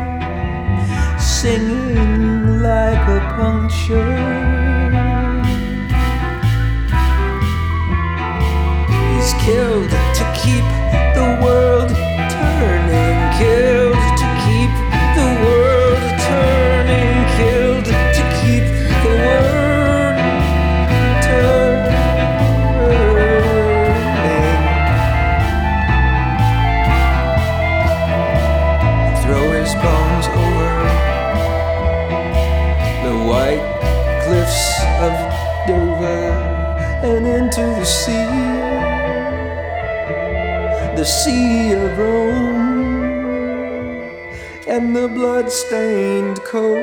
singing 1.21 2.63
like 2.63 3.07
a 3.19 3.21
puncture. 3.39 4.17
He's 9.15 9.33
killed 9.45 9.91
to 9.91 10.25
keep 10.43 10.80
world 11.51 12.00
the 41.01 41.07
sea 41.07 41.73
of 41.73 41.97
Rome 41.97 42.61
and 44.69 44.95
the 44.95 45.09
blood-stained 45.09 46.39
coast 46.43 46.75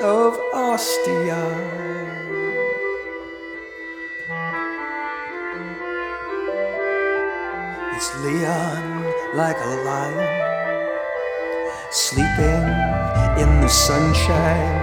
of 0.00 0.40
Ostia. 0.54 1.44
It's 7.94 8.10
Leon 8.24 8.84
like 9.34 9.58
a 9.60 9.74
lion 9.84 10.88
sleeping 11.90 12.64
in 13.42 13.60
the 13.60 13.68
sunshine. 13.68 14.78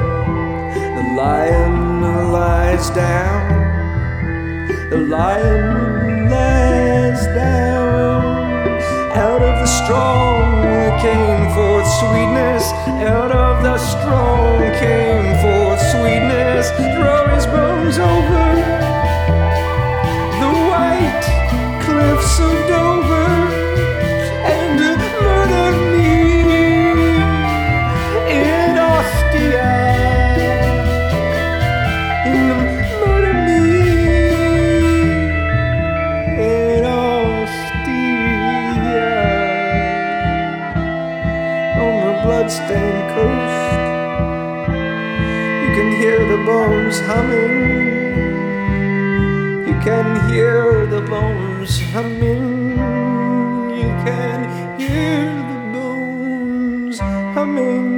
The 0.97 1.05
lion 1.17 2.31
lies 2.31 2.91
down. 2.91 3.41
The 4.91 4.99
lion 4.99 6.29
lies 6.29 6.72
down. 7.33 8.23
Out 9.15 9.41
of 9.41 9.59
the 9.59 9.65
strong 9.65 10.61
came 11.01 11.49
forth 11.53 11.87
sweetness. 11.99 12.71
Out 13.03 13.31
of 13.31 13.63
the 13.63 13.77
strong 13.77 14.59
came 14.79 15.35
forth 15.41 15.81
sweetness. 15.91 16.69
Throw 16.95 17.27
his 17.35 17.45
bones 17.47 17.97
over 17.97 18.42
bloodstained 42.23 43.03
coast. 43.15 43.73
You 45.63 45.69
can 45.75 45.91
hear 45.99 46.19
the 46.25 46.37
bones 46.45 46.99
humming. 47.01 47.55
You 49.67 49.75
can 49.83 50.29
hear 50.29 50.85
the 50.85 51.01
bones 51.01 51.81
humming. 51.91 52.77
You 53.79 53.89
can 54.05 54.79
hear 54.79 55.25
the 55.51 55.59
bones 55.73 56.99
humming. 57.35 57.92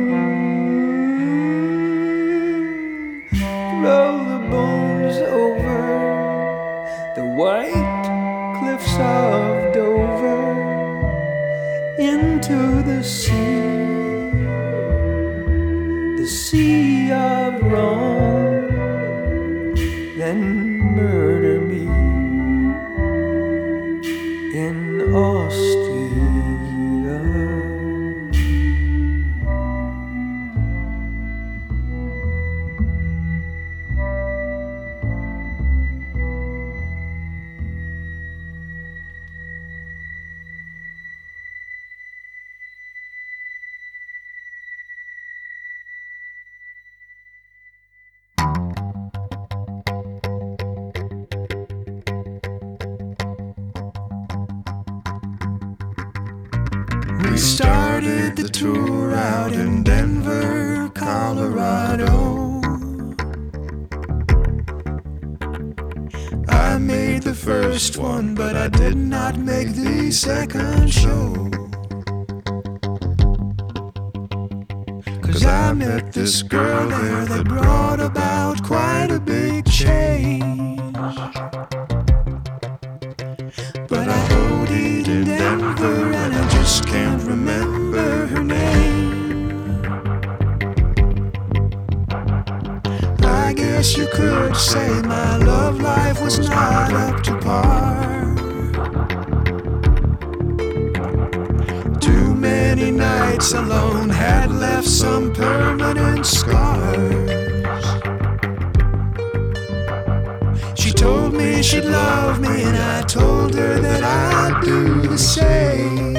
Me 111.45 111.61
she'd 111.61 111.85
love 111.85 112.39
me, 112.39 112.63
and 112.63 112.77
I 112.77 113.01
told 113.03 113.53
her 113.55 113.79
that 113.79 114.03
I'd 114.03 114.61
do 114.63 115.01
the 115.01 115.17
same. 115.17 116.13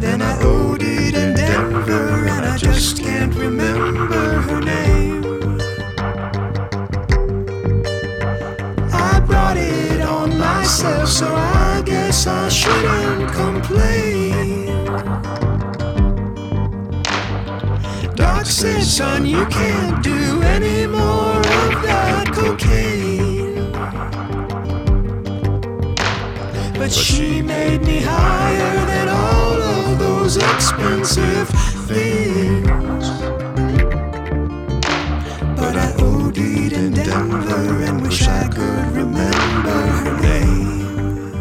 Then 0.00 0.20
I 0.20 0.32
OD'd 0.42 0.82
in 1.22 1.34
Denver, 1.34 2.26
and 2.34 2.44
I 2.44 2.56
just 2.56 2.98
can't 3.02 3.34
remember 3.34 4.24
her 4.48 4.60
name. 4.60 5.22
I 9.08 9.20
brought 9.28 9.56
it 9.56 10.00
on 10.00 10.38
myself, 10.38 11.08
so 11.08 11.28
I 11.34 11.82
guess 11.84 12.26
I 12.26 12.48
shouldn't 12.48 13.32
complain. 13.32 14.66
Doc 18.16 18.46
said, 18.46 18.82
son, 18.82 19.24
you 19.24 19.44
can't 19.46 20.02
do 20.02 20.42
any 20.42 20.86
cocaine. 22.32 23.72
But 26.74 26.90
she 26.92 27.42
made 27.42 27.82
me 27.82 28.00
higher 28.00 28.86
than 28.86 29.08
all 29.08 29.62
of 29.62 29.98
those 29.98 30.36
expensive 30.36 31.48
things. 31.88 33.08
But 35.56 35.76
I 35.76 35.92
OD'd 35.98 36.72
in 36.72 36.92
Denver 36.92 37.82
and 37.84 38.02
wish 38.02 38.26
I 38.26 38.48
could 38.48 38.92
remember 38.92 39.80
her 40.02 40.20
name. 40.20 41.32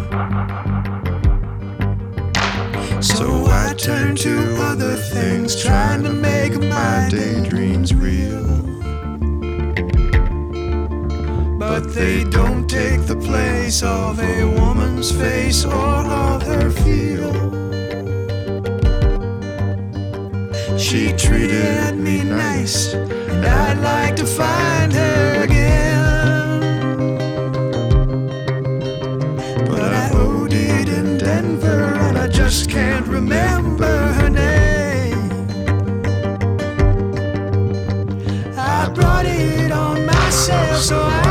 So 3.01 3.45
I 3.47 3.73
turned 3.73 4.19
to 4.19 4.37
other 4.61 4.95
things, 4.95 5.55
trying 5.61 6.03
to 6.03 6.11
make 6.13 6.53
my 6.59 7.07
daydreams 7.09 7.95
real. 7.95 8.50
They 11.93 12.23
don't 12.23 12.69
take 12.69 13.05
the 13.05 13.15
place 13.15 13.83
of 13.83 14.19
a 14.19 14.45
woman's 14.45 15.11
face 15.11 15.65
or 15.65 15.71
of 15.71 16.41
her 16.43 16.71
feel. 16.71 17.31
She 20.77 21.11
treated 21.13 21.97
me 21.97 22.23
nice, 22.23 22.93
and 22.93 23.45
I'd 23.45 23.79
like 23.79 24.15
to 24.17 24.25
find 24.25 24.93
her 24.93 25.43
again. 25.43 26.59
But 29.67 29.93
I 29.93 30.09
OD'd 30.13 30.53
in 30.53 31.17
Denver, 31.17 31.93
and 32.05 32.17
I 32.17 32.27
just 32.27 32.69
can't 32.69 33.07
remember 33.07 34.13
her 34.13 34.29
name. 34.29 35.31
I 38.57 38.89
brought 38.95 39.25
it 39.25 39.71
on 39.71 40.05
myself, 40.05 40.77
so 40.77 41.01
I 41.01 41.30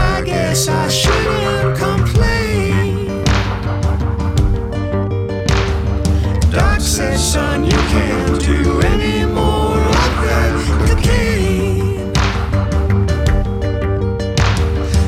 I 0.50 0.88
shouldn't 0.88 1.78
complain. 1.78 3.24
Son, 7.16 7.62
you 7.62 7.70
can't 7.70 8.40
do 8.42 8.80
any 8.80 9.24
more 9.26 9.78
of 9.78 10.12
that. 10.24 10.52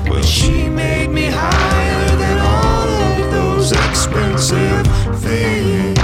But 0.09 0.24
she 0.24 0.68
made 0.68 1.11
me 1.11 1.26
higher 1.26 2.16
than 2.16 2.38
all 2.38 2.88
of 2.88 3.30
those 3.32 3.72
expensive 3.72 4.86
things. 5.20 5.99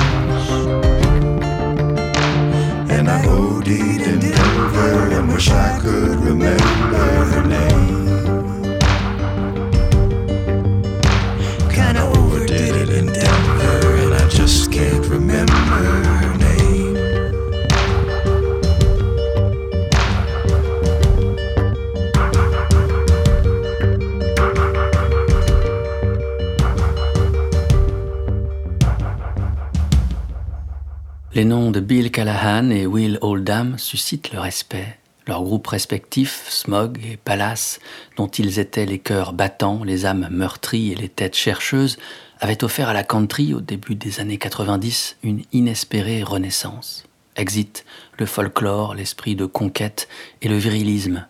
And 2.91 3.09
I 3.09 3.25
OD'd 3.25 3.69
in 3.69 4.19
Denver 4.19 5.23
wish 5.33 5.49
I 5.51 5.79
could 5.81 6.19
remember 6.25 7.25
her 7.31 7.45
name. 7.47 7.68
De 31.71 31.81
Bill 31.81 32.11
Callahan 32.11 32.71
et 32.71 32.87
Will 32.87 33.19
Oldham 33.21 33.79
suscitent 33.79 34.33
le 34.33 34.41
respect. 34.41 34.99
Leurs 35.27 35.43
groupes 35.43 35.67
respectifs, 35.67 36.47
Smog 36.49 36.99
et 37.05 37.17
Palace, 37.17 37.81
dont 38.17 38.29
ils 38.29 38.59
étaient 38.59 38.87
les 38.87 38.99
cœurs 38.99 39.33
battants, 39.33 39.85
les 39.85 40.07
âmes 40.07 40.29
meurtries 40.31 40.93
et 40.93 40.95
les 40.95 41.09
têtes 41.09 41.37
chercheuses, 41.37 41.99
avaient 42.41 42.65
offert 42.65 42.89
à 42.89 42.93
la 42.93 43.03
country, 43.03 43.55
au 43.55 43.61
début 43.61 43.95
des 43.95 44.21
années 44.21 44.39
90, 44.39 45.17
une 45.23 45.43
inespérée 45.53 46.23
renaissance. 46.23 47.05
Exit 47.37 47.85
le 48.19 48.27
folklore, 48.27 48.95
l'esprit 48.95 49.37
de 49.37 49.47
conquête 49.47 50.09
et 50.43 50.49
le 50.49 50.57
virilisme. 50.57 51.27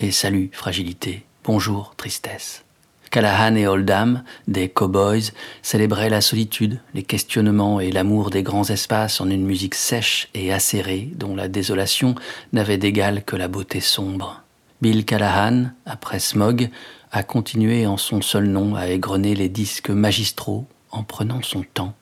Et 0.00 0.10
salut, 0.10 0.50
fragilité. 0.52 1.24
Bonjour, 1.44 1.94
tristesse. 1.96 2.65
Callahan 3.10 3.54
et 3.54 3.66
Oldham, 3.66 4.22
des 4.48 4.68
cowboys, 4.68 5.32
célébraient 5.62 6.10
la 6.10 6.20
solitude, 6.20 6.80
les 6.94 7.02
questionnements 7.02 7.80
et 7.80 7.90
l'amour 7.90 8.30
des 8.30 8.42
grands 8.42 8.68
espaces 8.68 9.20
en 9.20 9.30
une 9.30 9.44
musique 9.44 9.74
sèche 9.74 10.28
et 10.34 10.52
acérée 10.52 11.10
dont 11.14 11.34
la 11.34 11.48
désolation 11.48 12.14
n'avait 12.52 12.78
d'égal 12.78 13.24
que 13.24 13.36
la 13.36 13.48
beauté 13.48 13.80
sombre. 13.80 14.42
Bill 14.82 15.04
Callahan, 15.04 15.70
après 15.86 16.18
Smog, 16.18 16.68
a 17.12 17.22
continué 17.22 17.86
en 17.86 17.96
son 17.96 18.20
seul 18.20 18.46
nom 18.46 18.74
à 18.74 18.88
égrener 18.88 19.34
les 19.34 19.48
disques 19.48 19.90
magistraux 19.90 20.66
en 20.90 21.02
prenant 21.02 21.42
son 21.42 21.62
temps. 21.62 21.94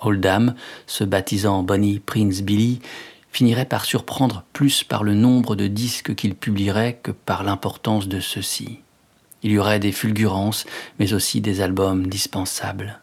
Oldham, 0.00 0.54
se 0.86 1.04
baptisant 1.04 1.62
Bonnie 1.62 2.00
Prince 2.00 2.42
Billy, 2.42 2.80
finirait 3.30 3.66
par 3.66 3.84
surprendre 3.84 4.44
plus 4.52 4.84
par 4.84 5.04
le 5.04 5.14
nombre 5.14 5.56
de 5.56 5.66
disques 5.66 6.14
qu'il 6.14 6.34
publierait 6.34 6.98
que 7.02 7.12
par 7.12 7.44
l'importance 7.44 8.08
de 8.08 8.20
ceux-ci. 8.20 8.81
Il 9.42 9.50
y 9.52 9.58
aurait 9.58 9.80
des 9.80 9.92
fulgurances, 9.92 10.66
mais 10.98 11.12
aussi 11.12 11.40
des 11.40 11.60
albums 11.60 12.06
dispensables. 12.06 13.00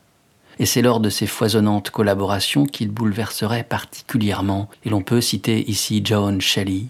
Et 0.59 0.65
c'est 0.65 0.81
lors 0.81 0.99
de 0.99 1.09
ces 1.09 1.27
foisonnantes 1.27 1.89
collaborations 1.89 2.65
qu'il 2.65 2.89
bouleverserait 2.89 3.63
particulièrement, 3.63 4.69
et 4.83 4.89
l'on 4.89 5.01
peut 5.01 5.21
citer 5.21 5.69
ici 5.69 6.01
Joan 6.03 6.41
Shelley, 6.41 6.83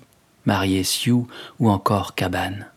Marié 0.45 0.84
Sue 0.84 1.26
ou 1.60 1.70
encore 1.70 2.16
Cabane. 2.16 2.68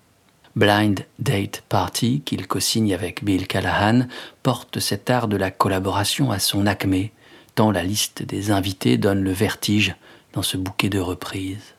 Blind 0.54 1.06
Date 1.18 1.62
Party, 1.70 2.20
qu'il 2.26 2.46
co-signe 2.46 2.92
avec 2.92 3.24
Bill 3.24 3.46
Callahan, 3.46 4.06
porte 4.42 4.80
cet 4.80 5.08
art 5.08 5.28
de 5.28 5.38
la 5.38 5.50
collaboration 5.50 6.30
à 6.30 6.38
son 6.38 6.66
acmé, 6.66 7.12
tant 7.54 7.70
la 7.70 7.82
liste 7.82 8.22
des 8.22 8.50
invités 8.50 8.98
donne 8.98 9.24
le 9.24 9.32
vertige 9.32 9.94
dans 10.34 10.42
ce 10.42 10.58
bouquet 10.58 10.90
de 10.90 11.00
reprises. 11.00 11.71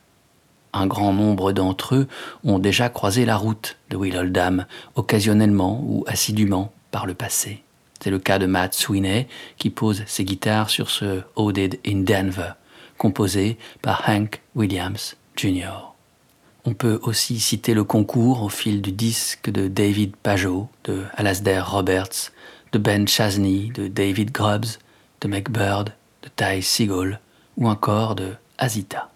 Un 0.74 0.88
grand 0.88 1.12
nombre 1.12 1.52
d'entre 1.52 1.94
eux 1.94 2.08
ont 2.42 2.58
déjà 2.58 2.88
croisé 2.88 3.24
la 3.24 3.36
route 3.36 3.76
de 3.90 3.96
Will 3.96 4.16
Oldham, 4.16 4.66
occasionnellement 4.96 5.80
ou 5.86 6.04
assidûment 6.08 6.72
par 6.90 7.06
le 7.06 7.14
passé. 7.14 7.62
C'est 8.00 8.10
le 8.10 8.18
cas 8.18 8.40
de 8.40 8.46
Matt 8.46 8.74
Sweeney 8.74 9.28
qui 9.56 9.70
pose 9.70 10.02
ses 10.06 10.24
guitares 10.24 10.70
sur 10.70 10.90
ce 10.90 11.22
Oded 11.36 11.78
in 11.86 12.00
Denver, 12.00 12.54
composé 12.98 13.56
par 13.82 14.02
Hank 14.08 14.42
Williams 14.56 15.16
Jr. 15.36 15.94
On 16.64 16.74
peut 16.74 16.98
aussi 17.02 17.38
citer 17.38 17.72
le 17.72 17.84
concours 17.84 18.42
au 18.42 18.48
fil 18.48 18.82
du 18.82 18.90
disque 18.90 19.50
de 19.50 19.68
David 19.68 20.16
Pajot, 20.16 20.68
de 20.84 21.04
Alasdair 21.14 21.70
Roberts, 21.70 22.32
de 22.72 22.78
Ben 22.78 23.06
Chasney, 23.06 23.70
de 23.72 23.86
David 23.86 24.32
Grubbs, 24.32 24.78
de 25.20 25.28
McBird, 25.28 25.92
de 26.22 26.28
Ty 26.34 26.62
Seagull 26.62 27.20
ou 27.56 27.68
encore 27.68 28.16
de 28.16 28.32
Azita. 28.58 29.13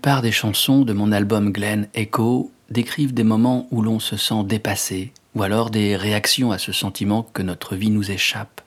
Plupart 0.00 0.22
des 0.22 0.32
chansons 0.32 0.80
de 0.86 0.94
mon 0.94 1.12
album 1.12 1.52
Glen 1.52 1.86
Echo 1.92 2.50
décrivent 2.70 3.12
des 3.12 3.22
moments 3.22 3.68
où 3.70 3.82
l'on 3.82 3.98
se 3.98 4.16
sent 4.16 4.44
dépassé, 4.44 5.12
ou 5.34 5.42
alors 5.42 5.68
des 5.68 5.94
réactions 5.94 6.52
à 6.52 6.56
ce 6.56 6.72
sentiment 6.72 7.22
que 7.22 7.42
notre 7.42 7.76
vie 7.76 7.90
nous 7.90 8.10
échappe, 8.10 8.62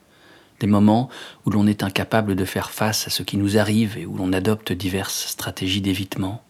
des 0.59 0.67
moments 0.67 1.09
où 1.47 1.49
l'on 1.49 1.65
est 1.65 1.81
incapable 1.81 2.35
de 2.35 2.45
faire 2.45 2.69
face 2.69 3.07
à 3.07 3.09
ce 3.09 3.23
qui 3.23 3.37
nous 3.37 3.57
arrive 3.57 3.97
et 3.97 4.05
où 4.05 4.15
l'on 4.15 4.31
adopte 4.31 4.73
diverses 4.73 5.25
stratégies 5.25 5.81
d'évitement. 5.81 6.43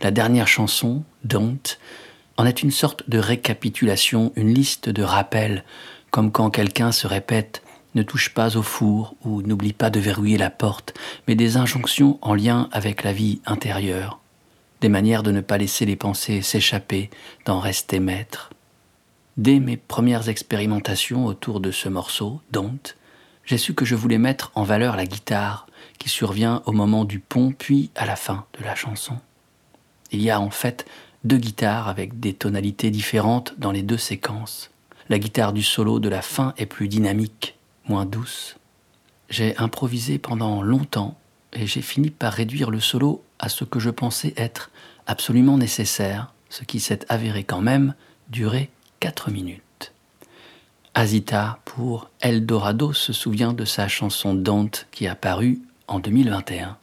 La 0.00 0.10
dernière 0.10 0.48
chanson, 0.48 1.04
Don't, 1.22 1.78
en 2.36 2.46
est 2.46 2.64
une 2.64 2.72
sorte 2.72 3.08
de 3.08 3.20
récapitulation, 3.20 4.32
une 4.34 4.52
liste 4.52 4.88
de 4.88 5.04
rappels, 5.04 5.62
comme 6.10 6.32
quand 6.32 6.50
quelqu'un 6.50 6.90
se 6.90 7.06
répète 7.06 7.62
ne 7.96 8.02
touche 8.02 8.32
pas 8.32 8.56
au 8.56 8.62
four 8.62 9.16
ou 9.24 9.42
n'oublie 9.42 9.72
pas 9.72 9.90
de 9.90 9.98
verrouiller 9.98 10.38
la 10.38 10.50
porte, 10.50 10.94
mais 11.26 11.34
des 11.34 11.56
injonctions 11.56 12.18
en 12.22 12.34
lien 12.34 12.68
avec 12.70 13.02
la 13.02 13.12
vie 13.12 13.40
intérieure, 13.46 14.20
des 14.82 14.90
manières 14.90 15.22
de 15.22 15.32
ne 15.32 15.40
pas 15.40 15.58
laisser 15.58 15.86
les 15.86 15.96
pensées 15.96 16.42
s'échapper, 16.42 17.10
d'en 17.46 17.58
rester 17.58 17.98
maître. 17.98 18.50
Dès 19.38 19.58
mes 19.58 19.76
premières 19.76 20.28
expérimentations 20.28 21.26
autour 21.26 21.60
de 21.60 21.70
ce 21.70 21.88
morceau, 21.88 22.40
Don't, 22.52 22.96
j'ai 23.44 23.58
su 23.58 23.74
que 23.74 23.84
je 23.84 23.94
voulais 23.94 24.18
mettre 24.18 24.52
en 24.54 24.62
valeur 24.62 24.96
la 24.96 25.06
guitare 25.06 25.66
qui 25.98 26.08
survient 26.08 26.62
au 26.66 26.72
moment 26.72 27.04
du 27.04 27.18
pont 27.18 27.52
puis 27.56 27.90
à 27.96 28.04
la 28.04 28.16
fin 28.16 28.44
de 28.58 28.64
la 28.64 28.74
chanson. 28.74 29.18
Il 30.12 30.20
y 30.20 30.30
a 30.30 30.40
en 30.40 30.50
fait 30.50 30.86
deux 31.24 31.38
guitares 31.38 31.88
avec 31.88 32.20
des 32.20 32.34
tonalités 32.34 32.90
différentes 32.90 33.54
dans 33.58 33.72
les 33.72 33.82
deux 33.82 33.98
séquences. 33.98 34.70
La 35.08 35.18
guitare 35.18 35.52
du 35.52 35.62
solo 35.62 35.98
de 35.98 36.08
la 36.08 36.22
fin 36.22 36.52
est 36.56 36.66
plus 36.66 36.88
dynamique, 36.88 37.55
moins 37.88 38.06
douce. 38.06 38.56
J'ai 39.28 39.56
improvisé 39.58 40.18
pendant 40.18 40.62
longtemps 40.62 41.18
et 41.52 41.66
j'ai 41.66 41.82
fini 41.82 42.10
par 42.10 42.32
réduire 42.32 42.70
le 42.70 42.80
solo 42.80 43.22
à 43.38 43.48
ce 43.48 43.64
que 43.64 43.80
je 43.80 43.90
pensais 43.90 44.34
être 44.36 44.70
absolument 45.06 45.58
nécessaire, 45.58 46.32
ce 46.48 46.64
qui 46.64 46.80
s'est 46.80 47.00
avéré 47.08 47.44
quand 47.44 47.60
même 47.60 47.94
durer 48.28 48.70
4 49.00 49.30
minutes. 49.30 49.92
Azita 50.94 51.58
pour 51.64 52.10
Eldorado 52.20 52.92
se 52.92 53.12
souvient 53.12 53.52
de 53.52 53.64
sa 53.64 53.88
chanson 53.88 54.34
Dante 54.34 54.86
qui 54.90 55.06
a 55.06 55.14
paru 55.14 55.60
en 55.88 55.98
2021. 55.98 56.76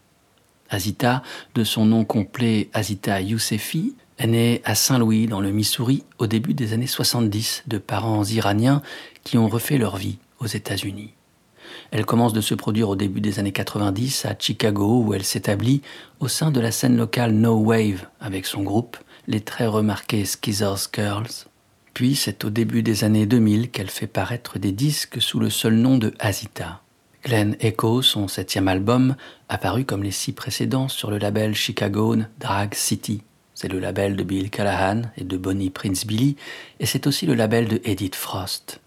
Azita, 0.70 1.24
de 1.56 1.64
son 1.64 1.86
nom 1.86 2.06
complet 2.06 2.70
Azita 2.74 3.22
Youssefi, 3.22 3.96
est 4.20 4.28
née 4.28 4.62
à 4.66 4.76
Saint-Louis 4.76 5.28
dans 5.28 5.42
le 5.42 5.52
Missouri 5.52 6.04
au 6.20 6.28
début 6.28 6.54
des 6.54 6.74
années 6.74 6.88
70 6.88 7.64
de 7.68 7.78
parents 7.78 8.24
iraniens 8.24 8.82
qui 9.24 9.38
ont 9.38 9.48
refait 9.48 9.78
leur 9.78 9.98
vie 9.98 10.18
aux 10.44 10.48
États-Unis. 10.48 11.14
Elle 11.92 12.06
commence 12.06 12.34
de 12.34 12.42
se 12.42 12.56
produire 12.56 12.90
au 12.90 12.96
début 12.96 13.22
des 13.22 13.40
années 13.40 13.52
90 13.52 14.26
à 14.26 14.36
Chicago 14.38 15.04
où 15.06 15.14
elle 15.14 15.24
s'établit 15.24 15.82
au 16.20 16.28
sein 16.28 16.52
de 16.52 16.60
la 16.60 16.72
scène 16.72 16.98
locale 16.98 17.32
No 17.32 17.56
Wave 17.56 18.06
avec 18.20 18.46
son 18.46 18.64
groupe, 18.64 18.98
les 19.28 19.42
très 19.42 19.66
remarqués 19.66 20.26
Skizzers 20.26 20.90
Girls. 20.94 21.48
Puis 21.94 22.16
c'est 22.16 22.44
au 22.44 22.50
début 22.50 22.84
des 22.84 23.04
années 23.04 23.26
2000 23.26 23.70
qu'elle 23.70 23.90
fait 23.90 24.08
paraître 24.08 24.60
des 24.60 24.72
disques 24.72 25.22
sous 25.22 25.40
le 25.40 25.50
seul 25.50 25.76
nom 25.76 25.98
de 25.98 26.14
Azita. 26.20 26.82
Glen 27.24 27.56
Echo, 27.62 28.02
son 28.02 28.28
septième 28.28 28.68
album, 28.68 29.16
apparu 29.48 29.86
comme 29.86 30.04
les 30.04 30.12
six 30.12 30.34
précédents 30.34 30.90
sur 30.90 31.10
le 31.10 31.18
label 31.18 31.56
Chicago 31.56 32.18
Drag 32.40 32.74
City. 32.74 33.22
C'est 33.54 33.72
le 33.72 33.80
label 33.80 34.18
de 34.18 34.24
Bill 34.24 34.50
Callahan 34.50 35.04
et 35.16 35.24
de 35.24 35.38
Bonnie 35.38 35.70
Prince 35.70 36.06
Billy, 36.06 36.36
et 36.82 36.86
c'est 36.86 37.08
aussi 37.08 37.26
le 37.26 37.36
label 37.36 37.70
de 37.70 37.80
Edith 37.86 38.16
Frost. 38.16 38.82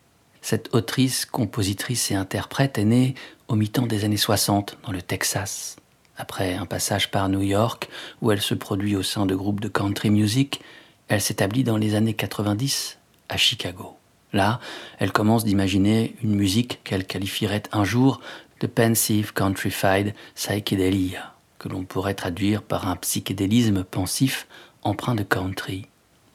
Cette 0.49 0.73
autrice, 0.77 1.27
compositrice 1.27 2.13
et 2.13 2.15
interprète 2.15 2.79
est 2.79 2.85
née 2.85 3.17
au 3.49 3.57
mi-temps 3.57 3.89
des 3.89 4.05
années 4.05 4.17
60 4.17 4.79
dans 4.85 4.93
le 4.93 5.03
Texas. 5.03 5.75
Après 6.17 6.55
un 6.55 6.67
passage 6.67 7.11
par 7.11 7.29
New 7.29 7.43
York, 7.43 7.89
où 8.23 8.31
elle 8.31 8.41
se 8.41 8.55
produit 8.55 8.95
au 8.95 9.03
sein 9.03 9.27
de 9.27 9.35
groupes 9.35 9.59
de 9.59 9.67
country 9.67 10.09
music, 10.09 10.61
elle 11.09 11.21
s'établit 11.21 11.65
dans 11.65 11.77
les 11.77 11.97
années 11.97 12.15
90 12.15 12.97
à 13.29 13.37
Chicago. 13.37 13.97
Là, 14.33 14.61
elle 15.01 15.11
commence 15.11 15.45
d'imaginer 15.45 16.15
une 16.23 16.37
musique 16.37 16.79
qu'elle 16.85 17.09
qualifierait 17.09 17.65
un 17.73 17.83
jour 17.83 18.21
de 18.61 18.69
pensive 18.69 19.33
countrified 19.33 20.15
psychedelia, 20.37 21.35
que 21.59 21.69
l'on 21.69 21.83
pourrait 21.83 22.15
traduire 22.15 22.63
par 22.63 22.87
un 22.87 22.95
psychédélisme 22.95 23.83
pensif 23.83 24.47
empreint 24.85 25.17
de 25.17 25.25
country. 25.25 25.89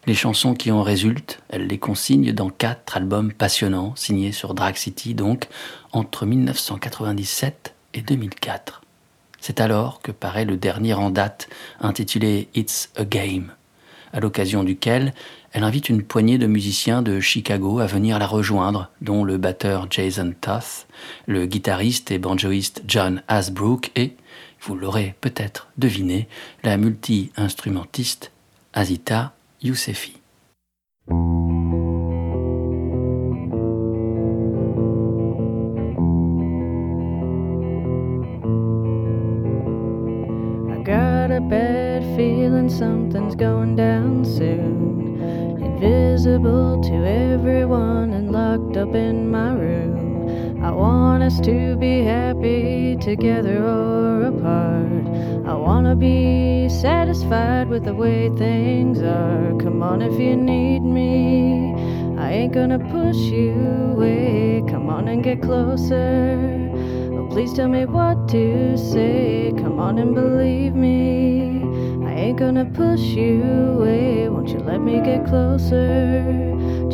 Les 0.07 0.15
chansons 0.15 0.55
qui 0.55 0.71
en 0.71 0.81
résultent, 0.81 1.41
elle 1.49 1.67
les 1.67 1.77
consigne 1.77 2.33
dans 2.33 2.49
quatre 2.49 2.97
albums 2.97 3.31
passionnants, 3.31 3.95
signés 3.95 4.31
sur 4.31 4.55
Drag 4.55 4.75
City, 4.75 5.13
donc 5.13 5.47
entre 5.91 6.25
1997 6.25 7.75
et 7.93 8.01
2004. 8.01 8.81
C'est 9.39 9.61
alors 9.61 10.01
que 10.01 10.11
paraît 10.11 10.45
le 10.45 10.57
dernier 10.57 10.95
en 10.95 11.11
date, 11.11 11.49
intitulé 11.79 12.47
It's 12.55 12.89
a 12.95 13.05
Game, 13.05 13.51
à 14.11 14.19
l'occasion 14.19 14.63
duquel 14.63 15.13
elle 15.53 15.63
invite 15.63 15.89
une 15.89 16.01
poignée 16.01 16.39
de 16.39 16.47
musiciens 16.47 17.03
de 17.03 17.19
Chicago 17.19 17.79
à 17.79 17.85
venir 17.85 18.17
la 18.17 18.25
rejoindre, 18.25 18.89
dont 19.01 19.23
le 19.23 19.37
batteur 19.37 19.85
Jason 19.89 20.33
Toth, 20.39 20.87
le 21.27 21.45
guitariste 21.45 22.09
et 22.09 22.17
banjoiste 22.17 22.81
John 22.87 23.21
Asbrook 23.27 23.91
et, 23.95 24.15
vous 24.61 24.75
l'aurez 24.75 25.13
peut-être 25.21 25.67
deviné, 25.77 26.27
la 26.63 26.77
multi-instrumentiste 26.77 28.31
Azita 28.73 29.33
Youssefi. 29.61 30.21
got 40.83 41.29
a 41.29 41.39
bad 41.41 42.01
feeling 42.15 42.67
something's 42.67 43.35
going 43.35 43.75
down 43.75 44.25
soon. 44.25 45.21
Invisible 45.61 46.81
to 46.81 46.95
everyone 47.05 48.13
and 48.13 48.31
locked 48.31 48.77
up 48.77 48.95
in 48.95 49.20
want 50.81 51.21
us 51.21 51.39
to 51.41 51.75
be 51.75 52.01
happy 52.01 52.95
together 52.95 53.63
or 53.63 54.23
apart. 54.33 55.05
I 55.45 55.53
wanna 55.53 55.95
be 55.95 56.69
satisfied 56.69 57.69
with 57.69 57.83
the 57.85 57.93
way 57.93 58.29
things 58.29 58.99
are. 58.99 59.55
Come 59.59 59.83
on 59.83 60.01
if 60.01 60.19
you 60.19 60.35
need 60.35 60.79
me. 60.79 61.75
I 62.17 62.31
ain't 62.31 62.53
gonna 62.53 62.79
push 62.79 63.15
you 63.15 63.53
away. 63.93 64.63
Come 64.67 64.89
on 64.89 65.07
and 65.07 65.23
get 65.23 65.43
closer. 65.43 66.39
Oh, 67.13 67.27
please 67.29 67.53
tell 67.53 67.69
me 67.69 67.85
what 67.85 68.27
to 68.29 68.75
say. 68.75 69.53
Come 69.57 69.79
on 69.79 69.99
and 69.99 70.15
believe 70.15 70.73
me 70.73 71.61
I 72.09 72.11
ain't 72.25 72.39
gonna 72.39 72.65
push 72.65 73.05
you 73.21 73.43
away. 73.75 74.27
Won't 74.29 74.49
you 74.49 74.59
let 74.71 74.81
me 74.81 74.99
get 75.01 75.27
closer? 75.27 76.41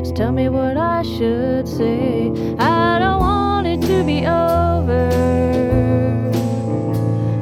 Just 0.08 0.16
tell 0.16 0.32
me 0.32 0.48
what 0.48 0.78
I 0.78 1.04
should 1.04 1.68
say. 1.68 2.32
I 2.58 2.98
don't 2.98 3.20
want 3.20 3.68
it 3.68 3.82
to 3.82 4.06
be 4.06 4.26
over. 4.26 5.10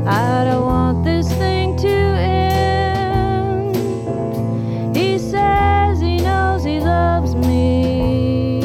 I 0.07 0.45
don't 0.45 0.65
want 0.65 1.03
this 1.03 1.31
thing 1.33 1.77
to 1.77 1.87
end. 1.87 3.75
He 4.97 5.19
says 5.19 5.99
he 5.99 6.17
knows 6.17 6.63
he 6.63 6.79
loves 6.79 7.35
me. 7.35 8.63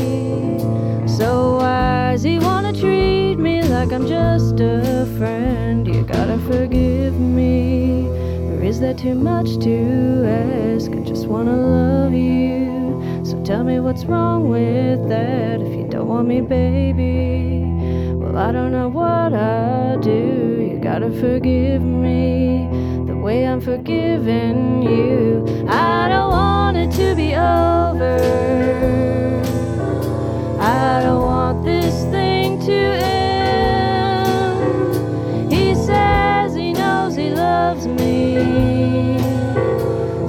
So 1.07 1.59
why 1.59 2.13
does 2.13 2.23
he 2.23 2.39
wanna 2.39 2.73
treat 2.73 3.37
me 3.37 3.61
like 3.61 3.93
I'm 3.93 4.07
just 4.07 4.61
a 4.61 5.05
friend? 5.19 5.87
You 5.87 6.05
gotta 6.05 6.39
forgive 6.39 7.21
me. 7.21 8.09
Or 8.49 8.63
is 8.63 8.81
that 8.81 8.97
too 8.97 9.15
much 9.15 9.59
to 9.59 10.25
ask? 10.27 10.91
I 10.91 11.01
just 11.03 11.27
wanna 11.27 11.55
love 11.55 12.15
you. 12.15 12.40
Tell 13.51 13.65
me 13.65 13.81
what's 13.81 14.05
wrong 14.05 14.49
with 14.49 15.09
that 15.09 15.61
if 15.61 15.75
you 15.77 15.89
don't 15.89 16.07
want 16.07 16.29
me, 16.29 16.41
baby. 16.41 17.65
Well, 18.15 18.37
I 18.39 18.53
don't 18.53 18.71
know 18.71 18.87
what 18.87 19.35
I 19.35 19.97
do. 20.01 20.69
You 20.71 20.79
gotta 20.81 21.11
forgive 21.11 21.83
me 21.83 22.69
the 23.09 23.17
way 23.17 23.49
I'm 23.49 23.61
forgiving 23.61 24.85
you. 24.85 25.67
I 25.69 26.09
don't 26.09 26.31
want 26.31 26.77
it 26.77 26.93
to 26.93 27.17
be 27.17 27.35
over. 27.35 28.19
I 30.61 31.01
don't 31.03 31.23
want 31.23 31.65
this 31.65 32.05
thing 32.05 32.61
to 32.67 32.81
end. 34.23 34.63
He 35.53 35.75
says 35.75 36.55
he 36.55 36.73
knows 36.73 37.17
he 37.17 37.31
loves 37.31 37.89
me. 37.89 39.19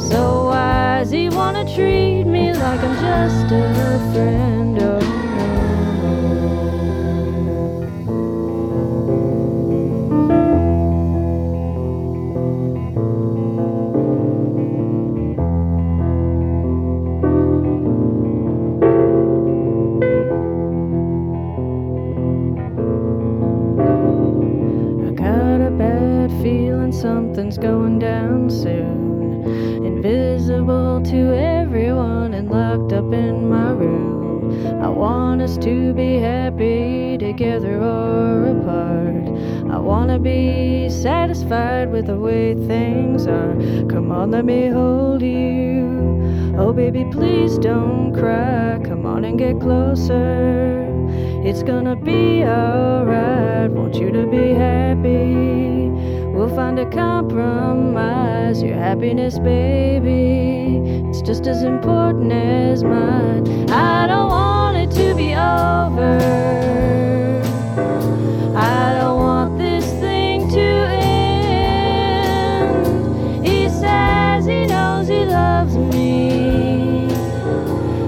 So 0.09 0.45
why 0.45 1.01
does 1.01 1.11
he 1.11 1.30
wanna 1.30 1.72
treat 1.72 2.20
like 2.62 2.84
I'm 2.84 2.95
just 2.95 3.51
a 3.51 3.99
friend? 4.14 4.78
Oh, 4.80 4.99
I 25.07 25.12
got 25.14 25.62
a 25.62 25.72
bad 25.72 26.30
feeling 26.43 26.91
something's 26.91 27.57
going 27.57 27.97
down 27.97 28.49
soon. 28.51 29.43
Invisible 29.84 31.01
to 31.05 31.18
everyone 31.18 31.51
want 35.02 35.41
us 35.41 35.58
to 35.58 35.93
be 35.93 36.20
happy 36.20 37.18
together 37.18 37.82
or 37.82 38.52
apart. 38.56 39.26
I 39.74 39.80
wanna 39.80 40.20
be 40.20 40.89
satisfied 40.89 41.91
with 41.91 42.06
the 42.06 42.18
way 42.18 42.54
things 42.54 43.26
are. 43.26 43.56
Come 43.89 44.12
on, 44.12 44.30
let 44.30 44.45
me 44.45 44.68
hold 44.68 45.24
you. 45.24 46.56
Oh, 46.56 46.72
baby, 46.72 47.04
please 47.12 47.58
don't 47.58 48.14
cry. 48.14 48.80
Come 48.84 49.08
on 49.08 49.26
and 49.26 49.39
get 49.39 49.60
closer. 49.60 50.86
It's 51.43 51.64
gonna 51.64 51.95
be 51.95 52.43
alright. 52.43 53.72
Want 53.72 53.95
you 53.95 54.12
to 54.12 54.28
be 54.28 54.54
happy. 54.54 55.89
We'll 56.28 56.56
find 56.56 56.78
a 56.78 56.88
compromise. 56.91 58.62
Your 58.62 58.76
happiness, 58.76 59.39
baby, 59.39 60.78
it's 61.10 61.24
just 61.24 61.47
as 61.47 61.64
important 61.64 62.32
as 62.32 62.84
mine. 62.84 63.68
I 63.72 64.06
don't 64.06 64.30
want 64.30 64.70
to 65.02 65.16
be 65.16 65.34
over. 65.34 66.14
I 68.56 68.93
don't 68.99 69.18
want 69.18 69.58
this 69.58 69.86
thing 70.04 70.47
to 70.49 70.68
end. 71.80 72.66
He 73.45 73.68
says 73.70 74.45
he 74.45 74.68
knows 74.68 75.08
he 75.08 75.26
loves 75.26 75.76
me. 75.76 77.10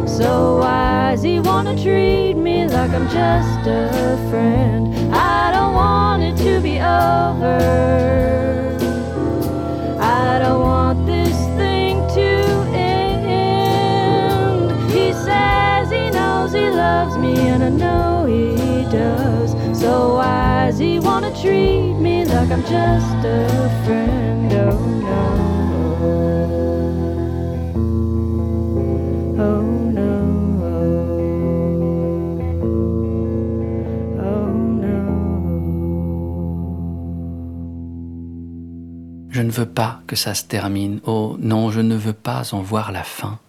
So 0.06 0.60
why 0.60 1.12
does 1.12 1.24
he 1.24 1.40
wanna 1.40 1.76
treat 1.82 2.36
me 2.36 2.68
like 2.68 2.92
I'm 2.92 3.08
just 3.10 3.68
a 3.68 4.18
friend? 4.30 4.94
I 5.12 5.52
don't 5.56 5.74
want 5.74 6.22
it 6.30 6.36
to 6.46 6.60
be 6.62 6.76
over. 6.80 7.58
I 10.00 10.40
don't 10.44 10.62
want 10.62 10.93
does. 18.94 19.56
So 19.74 20.16
why 20.16 20.68
does 20.70 20.80
he 20.80 21.00
wanna 21.00 21.32
treat 21.42 21.96
me 22.00 22.26
like 22.26 22.52
I'm 22.52 22.64
just 22.64 23.26
a 23.26 23.70
friend? 23.86 24.50
No. 24.50 24.70
No. 29.36 29.62
No. 29.92 30.12
Je 39.30 39.42
ne 39.42 39.50
veux 39.50 39.66
pas 39.66 40.02
que 40.06 40.16
ça 40.16 40.36
se 40.36 40.44
termine. 40.44 41.00
Oh 41.06 41.36
non, 41.40 41.72
je 41.72 41.82
ne 41.82 41.96
veux 41.96 42.14
pas 42.14 42.54
en 42.54 42.62
voir 42.62 42.92
la 42.92 43.04
fin. 43.04 43.40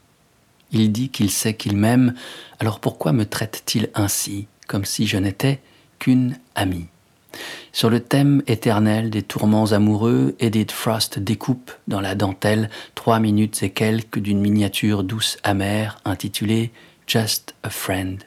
Il 0.73 0.91
dit 0.91 1.11
qu'il 1.11 1.31
sait 1.31 1.55
qu'il 1.55 1.77
m'aime, 1.77 2.15
alors 2.59 2.81
pourquoi 2.81 3.13
me 3.13 3.27
traite-t-il 3.27 3.91
ainsi, 3.95 4.49
comme 4.67 4.85
si 4.85 5.07
je 5.07 5.17
n'étais 5.17 5.61
qu'une 5.99 6.39
amie 6.55 6.87
Sur 7.73 7.91
le 7.91 8.01
thème 8.01 8.43
éternel 8.47 9.11
des 9.11 9.23
tourments 9.23 9.73
amoureux, 9.73 10.35
Edith 10.41 10.73
Frost 10.73 11.19
découpe 11.19 11.73
dans 11.89 12.01
la 12.01 12.15
dentelle 12.15 12.71
trois 12.95 13.21
minutes 13.21 13.63
et 13.63 13.71
quelques 13.71 14.19
d'une 14.19 14.41
miniature 14.41 15.05
douce 15.05 15.39
amère 15.43 15.99
intitulée 16.05 16.71
Just 17.07 17.55
a 17.63 17.71
Friend. 17.71 18.19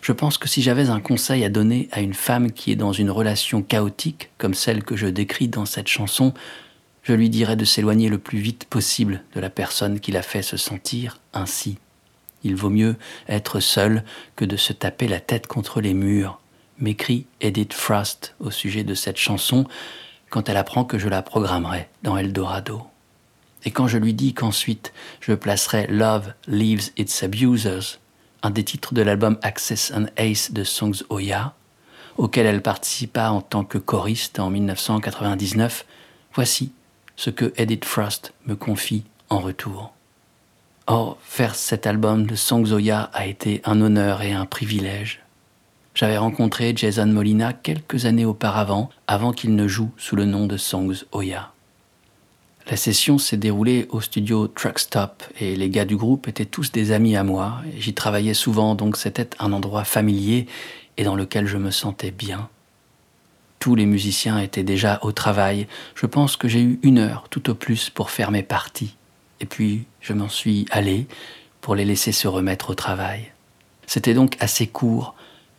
Je 0.00 0.12
pense 0.12 0.38
que 0.38 0.48
si 0.48 0.62
j'avais 0.62 0.90
un 0.90 1.00
conseil 1.00 1.44
à 1.44 1.48
donner 1.48 1.88
à 1.92 2.00
une 2.00 2.14
femme 2.14 2.52
qui 2.52 2.72
est 2.72 2.76
dans 2.76 2.92
une 2.92 3.10
relation 3.10 3.62
chaotique, 3.62 4.30
comme 4.38 4.54
celle 4.54 4.84
que 4.84 4.96
je 4.96 5.06
décris 5.06 5.48
dans 5.48 5.66
cette 5.66 5.88
chanson, 5.88 6.34
je 7.02 7.12
lui 7.14 7.30
dirais 7.30 7.56
de 7.56 7.64
s'éloigner 7.64 8.08
le 8.08 8.18
plus 8.18 8.38
vite 8.38 8.66
possible 8.66 9.22
de 9.34 9.40
la 9.40 9.50
personne 9.50 10.00
qui 10.00 10.12
l'a 10.12 10.22
fait 10.22 10.42
se 10.42 10.56
sentir 10.56 11.18
ainsi. 11.32 11.78
Il 12.44 12.56
vaut 12.56 12.70
mieux 12.70 12.96
être 13.28 13.60
seul 13.60 14.04
que 14.36 14.44
de 14.44 14.56
se 14.56 14.72
taper 14.72 15.08
la 15.08 15.20
tête 15.20 15.46
contre 15.46 15.80
les 15.80 15.94
murs, 15.94 16.40
m'écrit 16.78 17.26
Edith 17.40 17.72
Frost 17.72 18.34
au 18.40 18.50
sujet 18.50 18.84
de 18.84 18.94
cette 18.94 19.16
chanson 19.16 19.66
quand 20.30 20.48
elle 20.48 20.56
apprend 20.56 20.84
que 20.84 20.98
je 20.98 21.08
la 21.08 21.22
programmerai 21.22 21.88
dans 22.02 22.16
Eldorado. 22.16 22.82
Et 23.64 23.70
quand 23.70 23.86
je 23.86 23.98
lui 23.98 24.14
dis 24.14 24.34
qu'ensuite 24.34 24.92
je 25.20 25.32
placerai 25.34 25.86
Love 25.86 26.34
Leaves 26.48 26.90
Its 26.96 27.22
Abusers, 27.22 27.98
un 28.42 28.50
des 28.50 28.64
titres 28.64 28.94
de 28.94 29.02
l'album 29.02 29.38
Access 29.42 29.92
and 29.94 30.06
Ace 30.16 30.52
de 30.52 30.64
Songs 30.64 31.04
Oya, 31.10 31.54
auquel 32.16 32.46
elle 32.46 32.62
participa 32.62 33.30
en 33.30 33.40
tant 33.40 33.64
que 33.64 33.78
choriste 33.78 34.38
en 34.38 34.50
1999, 34.50 35.86
voici 36.34 36.72
ce 37.16 37.30
que 37.30 37.52
Edith 37.56 37.84
Frost 37.84 38.32
me 38.46 38.56
confie 38.56 39.04
en 39.28 39.38
retour. 39.38 39.92
Or, 40.94 41.16
faire 41.22 41.54
cet 41.54 41.86
album 41.86 42.26
de 42.26 42.74
Oya 42.74 43.08
a 43.14 43.24
été 43.24 43.62
un 43.64 43.80
honneur 43.80 44.20
et 44.20 44.32
un 44.32 44.44
privilège. 44.44 45.22
J'avais 45.94 46.18
rencontré 46.18 46.74
Jason 46.76 47.06
Molina 47.06 47.54
quelques 47.54 48.04
années 48.04 48.26
auparavant, 48.26 48.90
avant 49.06 49.32
qu'il 49.32 49.54
ne 49.54 49.66
joue 49.66 49.90
sous 49.96 50.16
le 50.16 50.26
nom 50.26 50.46
de 50.46 50.58
Songs 50.58 51.06
Oya. 51.12 51.50
La 52.70 52.76
session 52.76 53.16
s'est 53.16 53.38
déroulée 53.38 53.86
au 53.88 54.02
studio 54.02 54.48
Truckstop 54.48 55.24
et 55.40 55.56
les 55.56 55.70
gars 55.70 55.86
du 55.86 55.96
groupe 55.96 56.28
étaient 56.28 56.44
tous 56.44 56.72
des 56.72 56.92
amis 56.92 57.16
à 57.16 57.24
moi. 57.24 57.62
J'y 57.78 57.94
travaillais 57.94 58.34
souvent, 58.34 58.74
donc 58.74 58.98
c'était 58.98 59.30
un 59.38 59.54
endroit 59.54 59.84
familier 59.84 60.46
et 60.98 61.04
dans 61.04 61.16
lequel 61.16 61.46
je 61.46 61.56
me 61.56 61.70
sentais 61.70 62.10
bien. 62.10 62.50
Tous 63.60 63.74
les 63.74 63.86
musiciens 63.86 64.40
étaient 64.40 64.62
déjà 64.62 64.98
au 65.00 65.12
travail. 65.12 65.68
Je 65.94 66.04
pense 66.04 66.36
que 66.36 66.48
j'ai 66.48 66.60
eu 66.60 66.78
une 66.82 66.98
heure 66.98 67.28
tout 67.30 67.48
au 67.48 67.54
plus 67.54 67.88
pour 67.88 68.10
faire 68.10 68.30
mes 68.30 68.42
parties. 68.42 68.94
Et 69.42 69.46
puis 69.46 69.84
je 70.00 70.14
m'en 70.14 70.28
suis 70.28 70.66
allé 70.70 71.06
pour 71.60 71.74
les 71.74 71.84
laisser 71.84 72.12
se 72.12 72.28
remettre 72.28 72.70
au 72.70 72.74
travail. 72.74 73.32
C'était 73.86 74.14
donc 74.14 74.36
assez 74.40 74.66
court, 74.66 75.14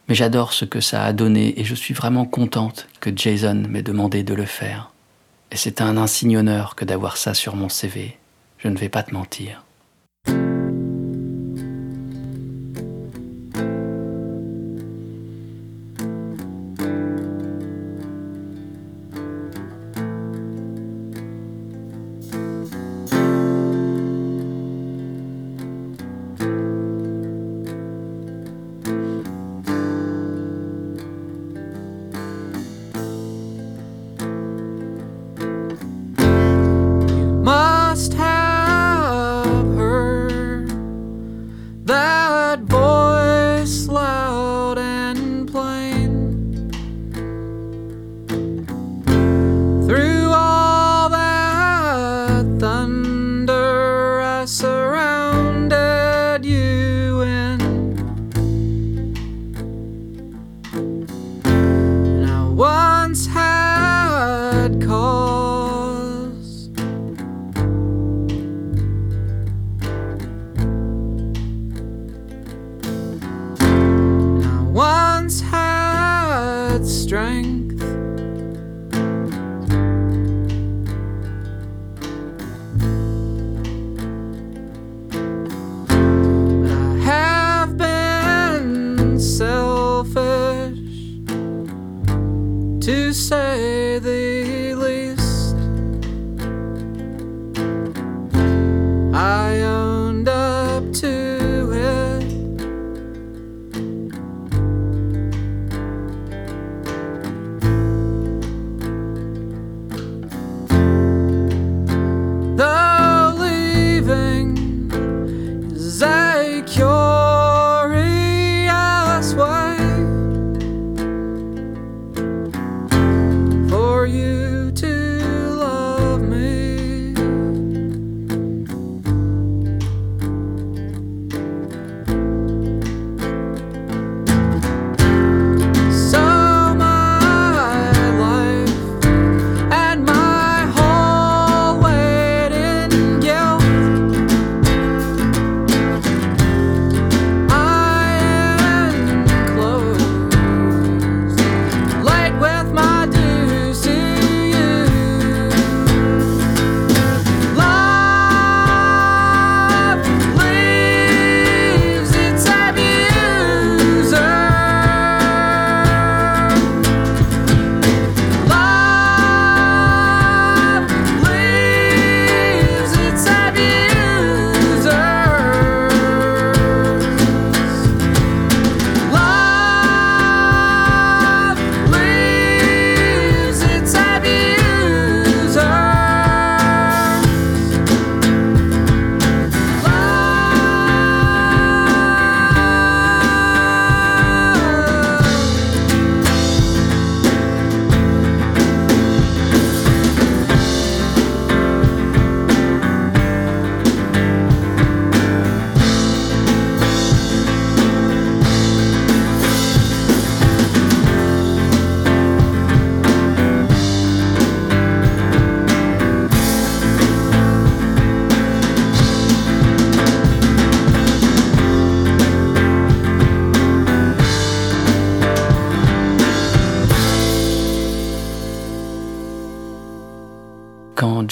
mais 0.08 0.16
j'adore 0.16 0.54
ce 0.54 0.66
que 0.66 0.82
ça 0.82 1.04
a 1.04 1.14
donné 1.14 1.60
et 1.60 1.64
je 1.64 1.76
suis 1.76 1.94
vraiment 1.94 2.26
contente 2.26 2.88
que 3.00 3.12
Jason 3.16 3.64
m'ait 3.70 3.84
demandé 3.84 4.24
de 4.24 4.34
le 4.34 4.46
faire. 4.46 4.92
Et 5.52 5.58
c'est 5.58 5.82
un 5.82 5.98
insigne 5.98 6.38
honneur 6.38 6.76
que 6.76 6.86
d'avoir 6.86 7.18
ça 7.18 7.34
sur 7.34 7.56
mon 7.56 7.70
CV. 7.70 8.18
Je 8.58 8.70
ne 8.70 8.78
vais 8.78 8.90
pas 8.90 9.04
te 9.04 9.14
mentir. 9.14 9.64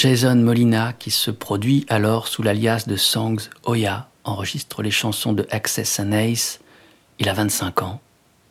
Jason 0.02 0.38
Molina, 0.38 0.93
qui 0.93 1.12
se 1.12 1.30
produit 1.30 1.86
alors 1.88 2.28
sous 2.28 2.41
l'alias 2.41 2.86
de 2.88 2.95
Songs 2.95 3.38
Oya, 3.66 4.08
enregistre 4.24 4.82
les 4.82 4.89
chansons 4.89 5.32
de 5.32 5.45
Access 5.52 5.99
and 5.99 6.12
Ace, 6.12 6.60
il 7.20 7.30
a 7.30 7.34
25 7.34 7.84
ans. 7.84 8.02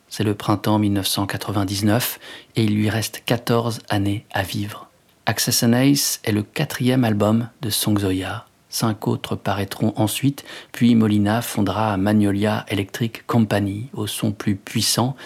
C'est 0.07 0.23
le 0.23 0.33
printemps 0.33 0.79
1999 0.79 2.19
et 2.55 2.63
il 2.63 2.73
lui 2.73 2.89
reste 2.89 3.23
14 3.25 3.81
années 3.89 4.25
à 4.31 4.43
vivre. 4.43 4.87
Access 5.25 5.63
and 5.63 5.73
Ace 5.73 6.21
est 6.23 6.31
le 6.31 6.43
quatrième 6.43 7.03
album 7.03 7.49
de 7.61 7.69
Songs 7.69 8.05
Oya. 8.05 8.45
Cinq 8.69 9.05
autres 9.09 9.35
paraîtront 9.35 9.91
ensuite, 9.97 10.45
puis 10.71 10.95
Molina 10.95 11.41
fondera 11.41 11.97
Magnolia 11.97 12.65
Electric 12.69 13.27
Company, 13.27 13.89
au 13.91 14.07
son 14.07 14.31
plus 14.31 14.55
puissant, 14.55 15.17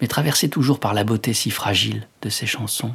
mais 0.00 0.06
traversé 0.06 0.48
toujours 0.48 0.80
par 0.80 0.94
la 0.94 1.04
beauté 1.04 1.34
si 1.34 1.50
fragile 1.50 2.06
de 2.22 2.30
ses 2.30 2.46
chansons. 2.46 2.94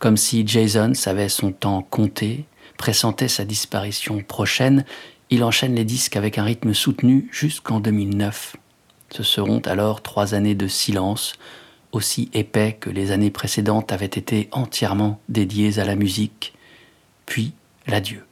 Comme 0.00 0.16
si 0.16 0.46
Jason 0.46 0.94
savait 0.94 1.28
son 1.28 1.52
temps 1.52 1.82
compté, 1.82 2.46
pressentait 2.78 3.28
sa 3.28 3.44
disparition 3.44 4.22
prochaine, 4.22 4.86
il 5.28 5.44
enchaîne 5.44 5.74
les 5.74 5.84
disques 5.84 6.16
avec 6.16 6.38
un 6.38 6.44
rythme 6.44 6.72
soutenu 6.72 7.28
jusqu'en 7.30 7.80
2009. 7.80 8.56
Ce 9.10 9.22
seront 9.22 9.60
alors 9.60 10.00
trois 10.00 10.32
années 10.32 10.54
de 10.54 10.68
silence, 10.68 11.34
aussi 11.92 12.30
épais 12.32 12.78
que 12.80 12.88
les 12.88 13.12
années 13.12 13.30
précédentes 13.30 13.92
avaient 13.92 14.06
été 14.06 14.48
entièrement 14.52 15.20
dédiées 15.28 15.78
à 15.78 15.84
la 15.84 15.96
musique, 15.96 16.54
puis 17.26 17.52
l'adieu. 17.86 18.24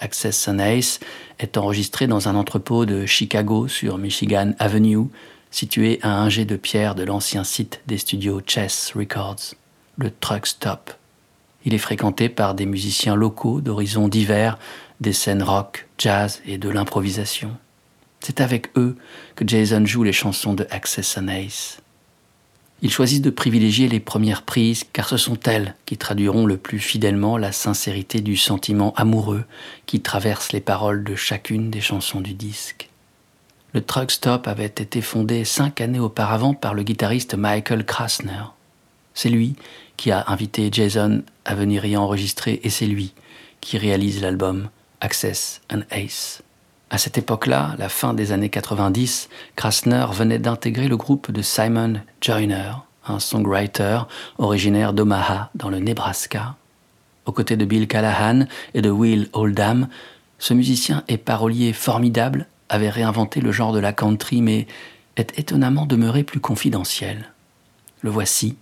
Access 0.00 0.48
and 0.48 0.58
Ace 0.58 1.00
est 1.38 1.58
enregistré 1.58 2.06
dans 2.06 2.30
un 2.30 2.34
entrepôt 2.34 2.86
de 2.86 3.04
Chicago 3.04 3.68
sur 3.68 3.98
Michigan 3.98 4.52
Avenue, 4.58 5.08
situé 5.50 5.98
à 6.00 6.18
un 6.18 6.30
jet 6.30 6.46
de 6.46 6.56
pierre 6.56 6.94
de 6.94 7.04
l'ancien 7.04 7.44
site 7.44 7.82
des 7.86 7.98
studios 7.98 8.40
Chess 8.46 8.92
Records, 8.96 9.54
le 9.96 10.10
Truck 10.10 10.46
Stop. 10.46 10.92
Il 11.64 11.74
est 11.74 11.78
fréquenté 11.78 12.28
par 12.28 12.54
des 12.54 12.66
musiciens 12.66 13.14
locaux 13.14 13.60
d'horizons 13.60 14.08
divers, 14.08 14.58
des 15.00 15.12
scènes 15.12 15.42
rock, 15.42 15.86
jazz 15.98 16.40
et 16.46 16.58
de 16.58 16.68
l'improvisation. 16.68 17.56
C'est 18.20 18.40
avec 18.40 18.70
eux 18.76 18.96
que 19.36 19.46
Jason 19.46 19.84
joue 19.84 20.02
les 20.02 20.12
chansons 20.12 20.54
de 20.54 20.66
Access 20.70 21.18
and 21.18 21.28
Ace. 21.28 21.80
Ils 22.82 22.90
choisissent 22.90 23.22
de 23.22 23.30
privilégier 23.30 23.88
les 23.88 24.00
premières 24.00 24.42
prises 24.42 24.84
car 24.92 25.08
ce 25.08 25.16
sont 25.16 25.38
elles 25.44 25.74
qui 25.86 25.96
traduiront 25.96 26.44
le 26.44 26.56
plus 26.56 26.80
fidèlement 26.80 27.38
la 27.38 27.52
sincérité 27.52 28.20
du 28.20 28.36
sentiment 28.36 28.92
amoureux 28.94 29.44
qui 29.86 30.00
traverse 30.00 30.52
les 30.52 30.60
paroles 30.60 31.04
de 31.04 31.14
chacune 31.14 31.70
des 31.70 31.80
chansons 31.80 32.20
du 32.20 32.34
disque. 32.34 32.90
Le 33.72 33.80
Truck 33.80 34.10
Stop 34.10 34.48
avait 34.48 34.66
été 34.66 35.00
fondé 35.00 35.44
cinq 35.44 35.80
années 35.80 35.98
auparavant 35.98 36.52
par 36.52 36.74
le 36.74 36.82
guitariste 36.82 37.34
Michael 37.34 37.86
Krasner. 37.86 38.44
C'est 39.14 39.30
lui 39.30 39.54
qui 39.96 40.10
a 40.10 40.24
invité 40.28 40.68
Jason 40.72 41.22
à 41.44 41.54
venir 41.54 41.84
y 41.84 41.96
enregistrer 41.96 42.60
et 42.62 42.70
c'est 42.70 42.86
lui 42.86 43.14
qui 43.60 43.78
réalise 43.78 44.20
l'album 44.20 44.68
Access 45.00 45.60
and 45.72 45.82
Ace. 45.90 46.42
À 46.90 46.98
cette 46.98 47.18
époque-là, 47.18 47.74
la 47.78 47.88
fin 47.88 48.14
des 48.14 48.30
années 48.30 48.50
90, 48.50 49.28
Krasner 49.56 50.06
venait 50.12 50.38
d'intégrer 50.38 50.86
le 50.86 50.96
groupe 50.96 51.30
de 51.32 51.42
Simon 51.42 51.94
Joyner, 52.20 52.72
un 53.06 53.18
songwriter 53.18 54.00
originaire 54.38 54.92
d'Omaha, 54.92 55.50
dans 55.54 55.70
le 55.70 55.78
Nebraska. 55.78 56.56
Aux 57.26 57.32
côtés 57.32 57.56
de 57.56 57.64
Bill 57.64 57.88
Callahan 57.88 58.46
et 58.74 58.82
de 58.82 58.90
Will 58.90 59.28
Oldham, 59.32 59.88
ce 60.38 60.54
musicien 60.54 61.02
et 61.08 61.16
parolier 61.16 61.72
formidable 61.72 62.46
avait 62.68 62.90
réinventé 62.90 63.40
le 63.40 63.50
genre 63.50 63.72
de 63.72 63.78
la 63.78 63.92
country, 63.92 64.42
mais 64.42 64.66
est 65.16 65.38
étonnamment 65.38 65.86
demeuré 65.86 66.22
plus 66.22 66.40
confidentiel. 66.40 67.30
Le 68.02 68.10
voici, 68.10 68.56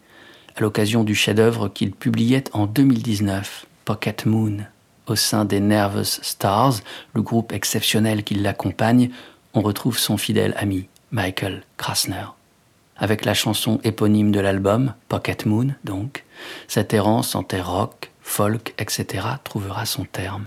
à 0.57 0.61
l'occasion 0.61 1.05
du 1.05 1.15
chef-d'œuvre 1.15 1.69
qu'il 1.69 1.93
publiait 1.93 2.45
en 2.53 2.67
2019, 2.67 3.67
Pocket 3.85 4.27
Moon. 4.27 4.59
Au 5.07 5.17
sein 5.17 5.45
des 5.45 5.61
Nervous 5.61 6.05
Stars, 6.05 6.75
le 7.15 7.23
groupe 7.23 7.53
exceptionnel 7.53 8.23
qui 8.23 8.35
l'accompagne, 8.35 9.11
on 9.55 9.61
retrouve 9.61 9.99
son 9.99 10.17
fidèle 10.17 10.55
ami, 10.57 10.89
Michael 11.11 11.63
Krasner. 11.77 12.27
Avec 12.97 13.25
la 13.25 13.35
chanson 13.35 13.81
éponyme 13.83 14.31
de 14.31 14.41
l'album, 14.41 14.95
Pocket 15.09 15.47
Moon 15.47 15.75
donc, 15.85 16.25
cette 16.69 16.95
errance 16.95 17.35
en 17.35 17.43
terre 17.43 17.71
rock, 17.71 18.11
folk, 18.21 18.75
etc. 18.79 19.27
trouvera 19.45 19.87
son 19.87 20.05
terme. 20.05 20.47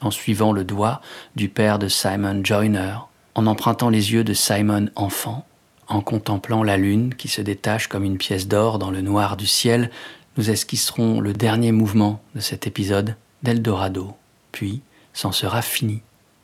En 0.00 0.10
suivant 0.10 0.52
le 0.52 0.64
doigt 0.64 1.02
du 1.36 1.48
père 1.48 1.78
de 1.78 1.88
Simon 1.88 2.40
Joyner, 2.42 2.94
en 3.34 3.46
empruntant 3.46 3.90
les 3.90 4.12
yeux 4.12 4.24
de 4.24 4.32
Simon 4.32 4.88
enfant, 4.96 5.46
en 5.90 6.00
contemplant 6.00 6.62
la 6.62 6.76
lune 6.76 7.14
qui 7.14 7.28
se 7.28 7.42
détache 7.42 7.88
comme 7.88 8.04
une 8.04 8.16
pièce 8.16 8.48
d'or 8.48 8.78
dans 8.78 8.90
le 8.90 9.02
noir 9.02 9.36
du 9.36 9.46
ciel, 9.46 9.90
nous 10.36 10.50
esquisserons 10.50 11.20
le 11.20 11.32
dernier 11.32 11.72
mouvement 11.72 12.22
de 12.34 12.40
cet 12.40 12.66
épisode 12.66 13.16
d'Eldorado. 13.42 14.14
Puis, 14.52 14.80
c'en 15.12 15.32
sera 15.32 15.60
fini. 15.60 16.00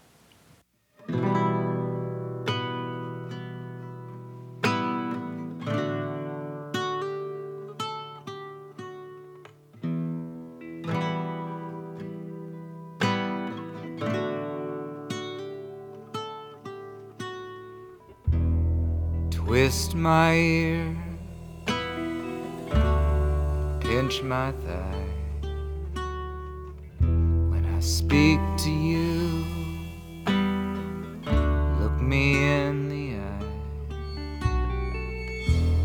My 20.03 20.35
ear, 20.35 20.97
pinch 23.79 24.21
my 24.21 24.51
thigh. 24.51 25.07
When 26.99 27.65
I 27.73 27.79
speak 27.79 28.41
to 28.65 28.69
you, 28.69 29.45
look 31.79 31.97
me 32.01 32.25
in 32.43 32.89
the 32.89 33.15
eye. 33.15 33.47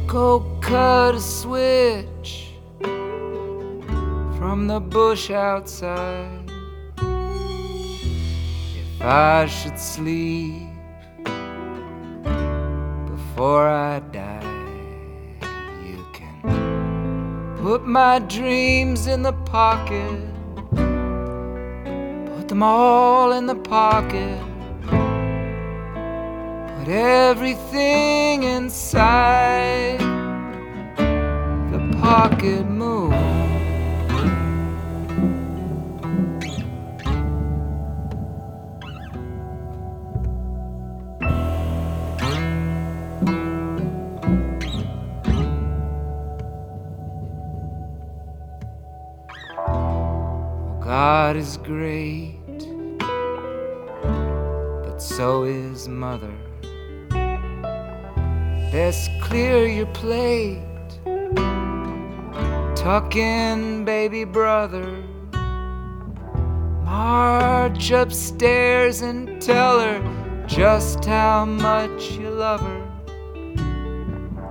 Go 0.08 0.40
cut 0.62 1.14
a 1.14 1.20
switch 1.20 2.54
from 4.36 4.66
the 4.66 4.80
bush 4.80 5.30
outside. 5.30 6.50
If 8.82 9.00
I 9.00 9.46
should 9.46 9.78
sleep 9.78 10.66
before 13.38 13.68
I 13.68 13.87
put 17.68 17.86
my 17.86 18.18
dreams 18.20 19.06
in 19.06 19.20
the 19.22 19.34
pocket, 19.44 20.18
put 22.34 22.48
them 22.48 22.62
all 22.62 23.32
in 23.32 23.44
the 23.44 23.54
pocket, 23.54 24.40
put 26.78 26.88
everything 26.88 28.44
inside 28.44 30.00
the 31.70 31.98
pocket 32.00 32.64
God 50.88 51.36
is 51.36 51.58
great, 51.58 52.58
but 52.98 54.96
so 54.96 55.44
is 55.44 55.86
Mother. 55.86 56.32
Best 58.72 59.10
clear 59.20 59.66
your 59.66 59.84
plate, 59.88 60.62
tuck 62.74 63.16
in, 63.16 63.84
baby 63.84 64.24
brother. 64.24 65.04
March 66.86 67.90
upstairs 67.90 69.02
and 69.02 69.42
tell 69.42 69.78
her 69.80 70.44
just 70.46 71.04
how 71.04 71.44
much 71.44 72.12
you 72.12 72.30
love 72.30 72.62
her. 72.62 72.84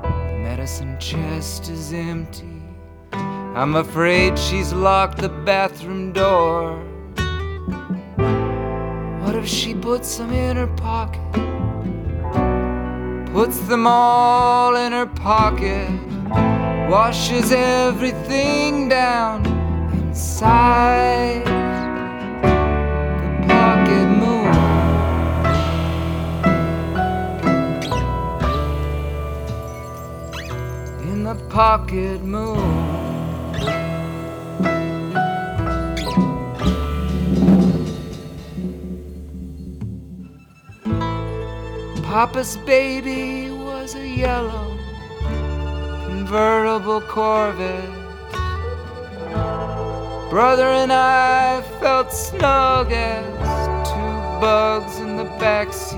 The 0.04 0.38
medicine 0.44 1.00
chest 1.00 1.70
is 1.72 1.92
empty. 1.94 2.57
I'm 3.58 3.76
afraid 3.76 4.38
she's 4.38 4.72
locked 4.72 5.18
the 5.18 5.30
bathroom 5.30 6.14
door. 6.14 6.78
What 9.24 9.34
if 9.34 9.48
she 9.48 9.74
puts 9.74 10.18
them 10.18 10.32
in 10.32 10.58
her 10.58 10.68
pocket? 10.68 11.24
Puts 13.34 13.58
them 13.62 13.88
all 13.88 14.76
in 14.76 14.92
her 14.92 15.08
pocket. 15.08 15.90
washes 16.88 17.52
everything 17.52 18.90
down 18.90 19.44
inside 20.04 21.44
the 22.44 23.48
pocket 23.48 24.08
moon. 24.22 24.54
In 31.10 31.24
the 31.24 31.36
pocket 31.50 32.22
moon. 32.22 32.97
Papa's 42.08 42.56
baby 42.56 43.52
was 43.52 43.94
a 43.96 44.08
yellow 44.08 44.78
convertible 46.06 47.02
Corvette. 47.02 47.84
Brother 50.30 50.68
and 50.68 50.94
I 50.94 51.62
felt 51.82 52.14
snug 52.14 52.94
as 52.94 53.88
two 53.90 54.40
bugs 54.40 55.00
in 55.00 55.18
the 55.18 55.26
back 55.38 55.74
seats. 55.74 55.98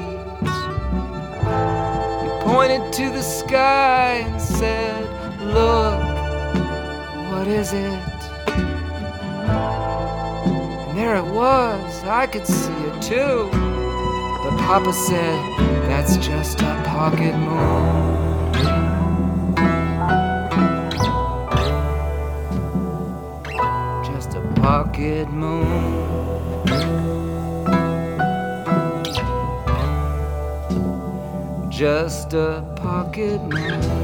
He 2.24 2.30
pointed 2.44 2.92
to 2.94 3.12
the 3.12 3.22
sky 3.22 4.26
and 4.26 4.42
said, 4.42 5.04
Look, 5.42 6.02
what 7.32 7.48
is 7.48 7.72
it? 7.72 8.00
And 10.88 10.98
there 10.98 11.18
it 11.18 11.26
was, 11.26 12.04
I 12.04 12.26
could 12.26 12.48
see 12.48 12.74
it 12.74 13.00
too. 13.00 13.48
But 14.42 14.58
Papa 14.58 14.92
said, 14.92 15.59
That's 16.00 16.16
just 16.16 16.62
a 16.62 16.82
pocket 16.86 17.36
moon. 17.36 17.84
Just 24.06 24.34
a 24.34 24.42
pocket 24.56 25.30
moon. 25.30 25.70
Just 31.70 32.34
a 32.34 32.64
pocket 32.78 33.42
moon. 33.42 33.99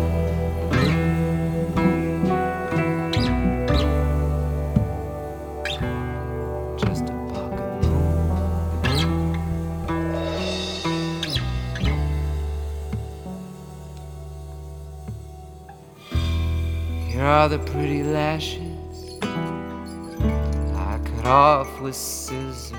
The 17.48 17.60
pretty 17.60 18.02
lashes 18.02 19.20
I 19.22 21.00
cut 21.04 21.26
off 21.26 21.82
with 21.82 21.96
scissors. 21.96 22.74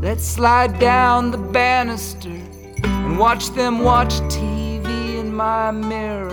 Let's 0.00 0.24
slide 0.24 0.78
down 0.78 1.32
the 1.32 1.38
banister 1.38 2.30
and 2.84 3.18
watch 3.18 3.50
them 3.50 3.80
watch 3.80 4.14
TV 4.30 5.18
in 5.18 5.34
my 5.34 5.72
mirror. 5.72 6.30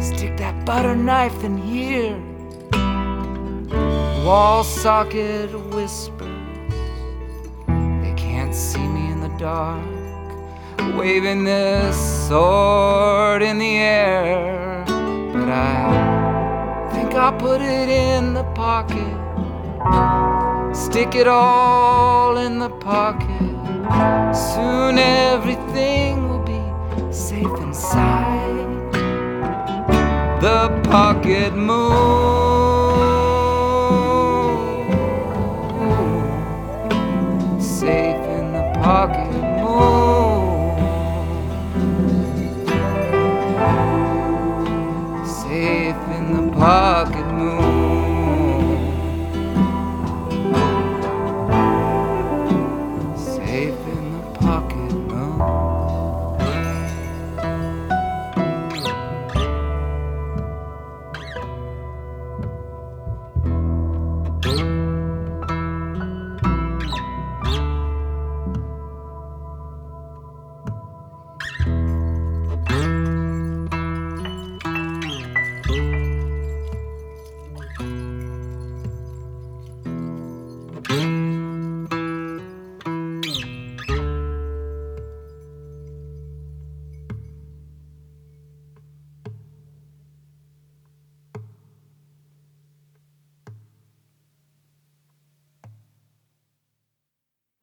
Stick 0.00 0.38
that 0.38 0.64
butter 0.64 0.96
knife 0.96 1.44
in 1.44 1.58
here. 1.58 2.18
Wall 4.24 4.64
socket 4.64 5.50
whispers. 5.74 6.28
They 7.66 8.14
can't 8.16 8.54
see 8.54 8.86
me 8.86 9.12
in 9.12 9.20
the 9.20 9.34
dark. 9.38 9.84
Waving 10.96 11.44
this 11.44 11.96
sword 12.28 13.42
in 13.42 13.58
the 13.58 13.76
air. 13.76 14.59
But 15.40 15.48
I 15.48 16.90
think 16.92 17.14
I'll 17.14 17.32
put 17.32 17.62
it 17.62 17.88
in 17.88 18.34
the 18.34 18.44
pocket. 18.52 19.16
Stick 20.76 21.14
it 21.14 21.26
all 21.26 22.36
in 22.36 22.58
the 22.58 22.68
pocket. 22.68 23.56
Soon 24.36 24.98
everything 24.98 26.28
will 26.28 26.44
be 26.44 26.62
safe 27.10 27.56
inside 27.62 28.92
the 30.42 30.68
pocket 30.84 31.54
moon. 31.54 32.49
In 46.60 47.12
the 47.12 47.19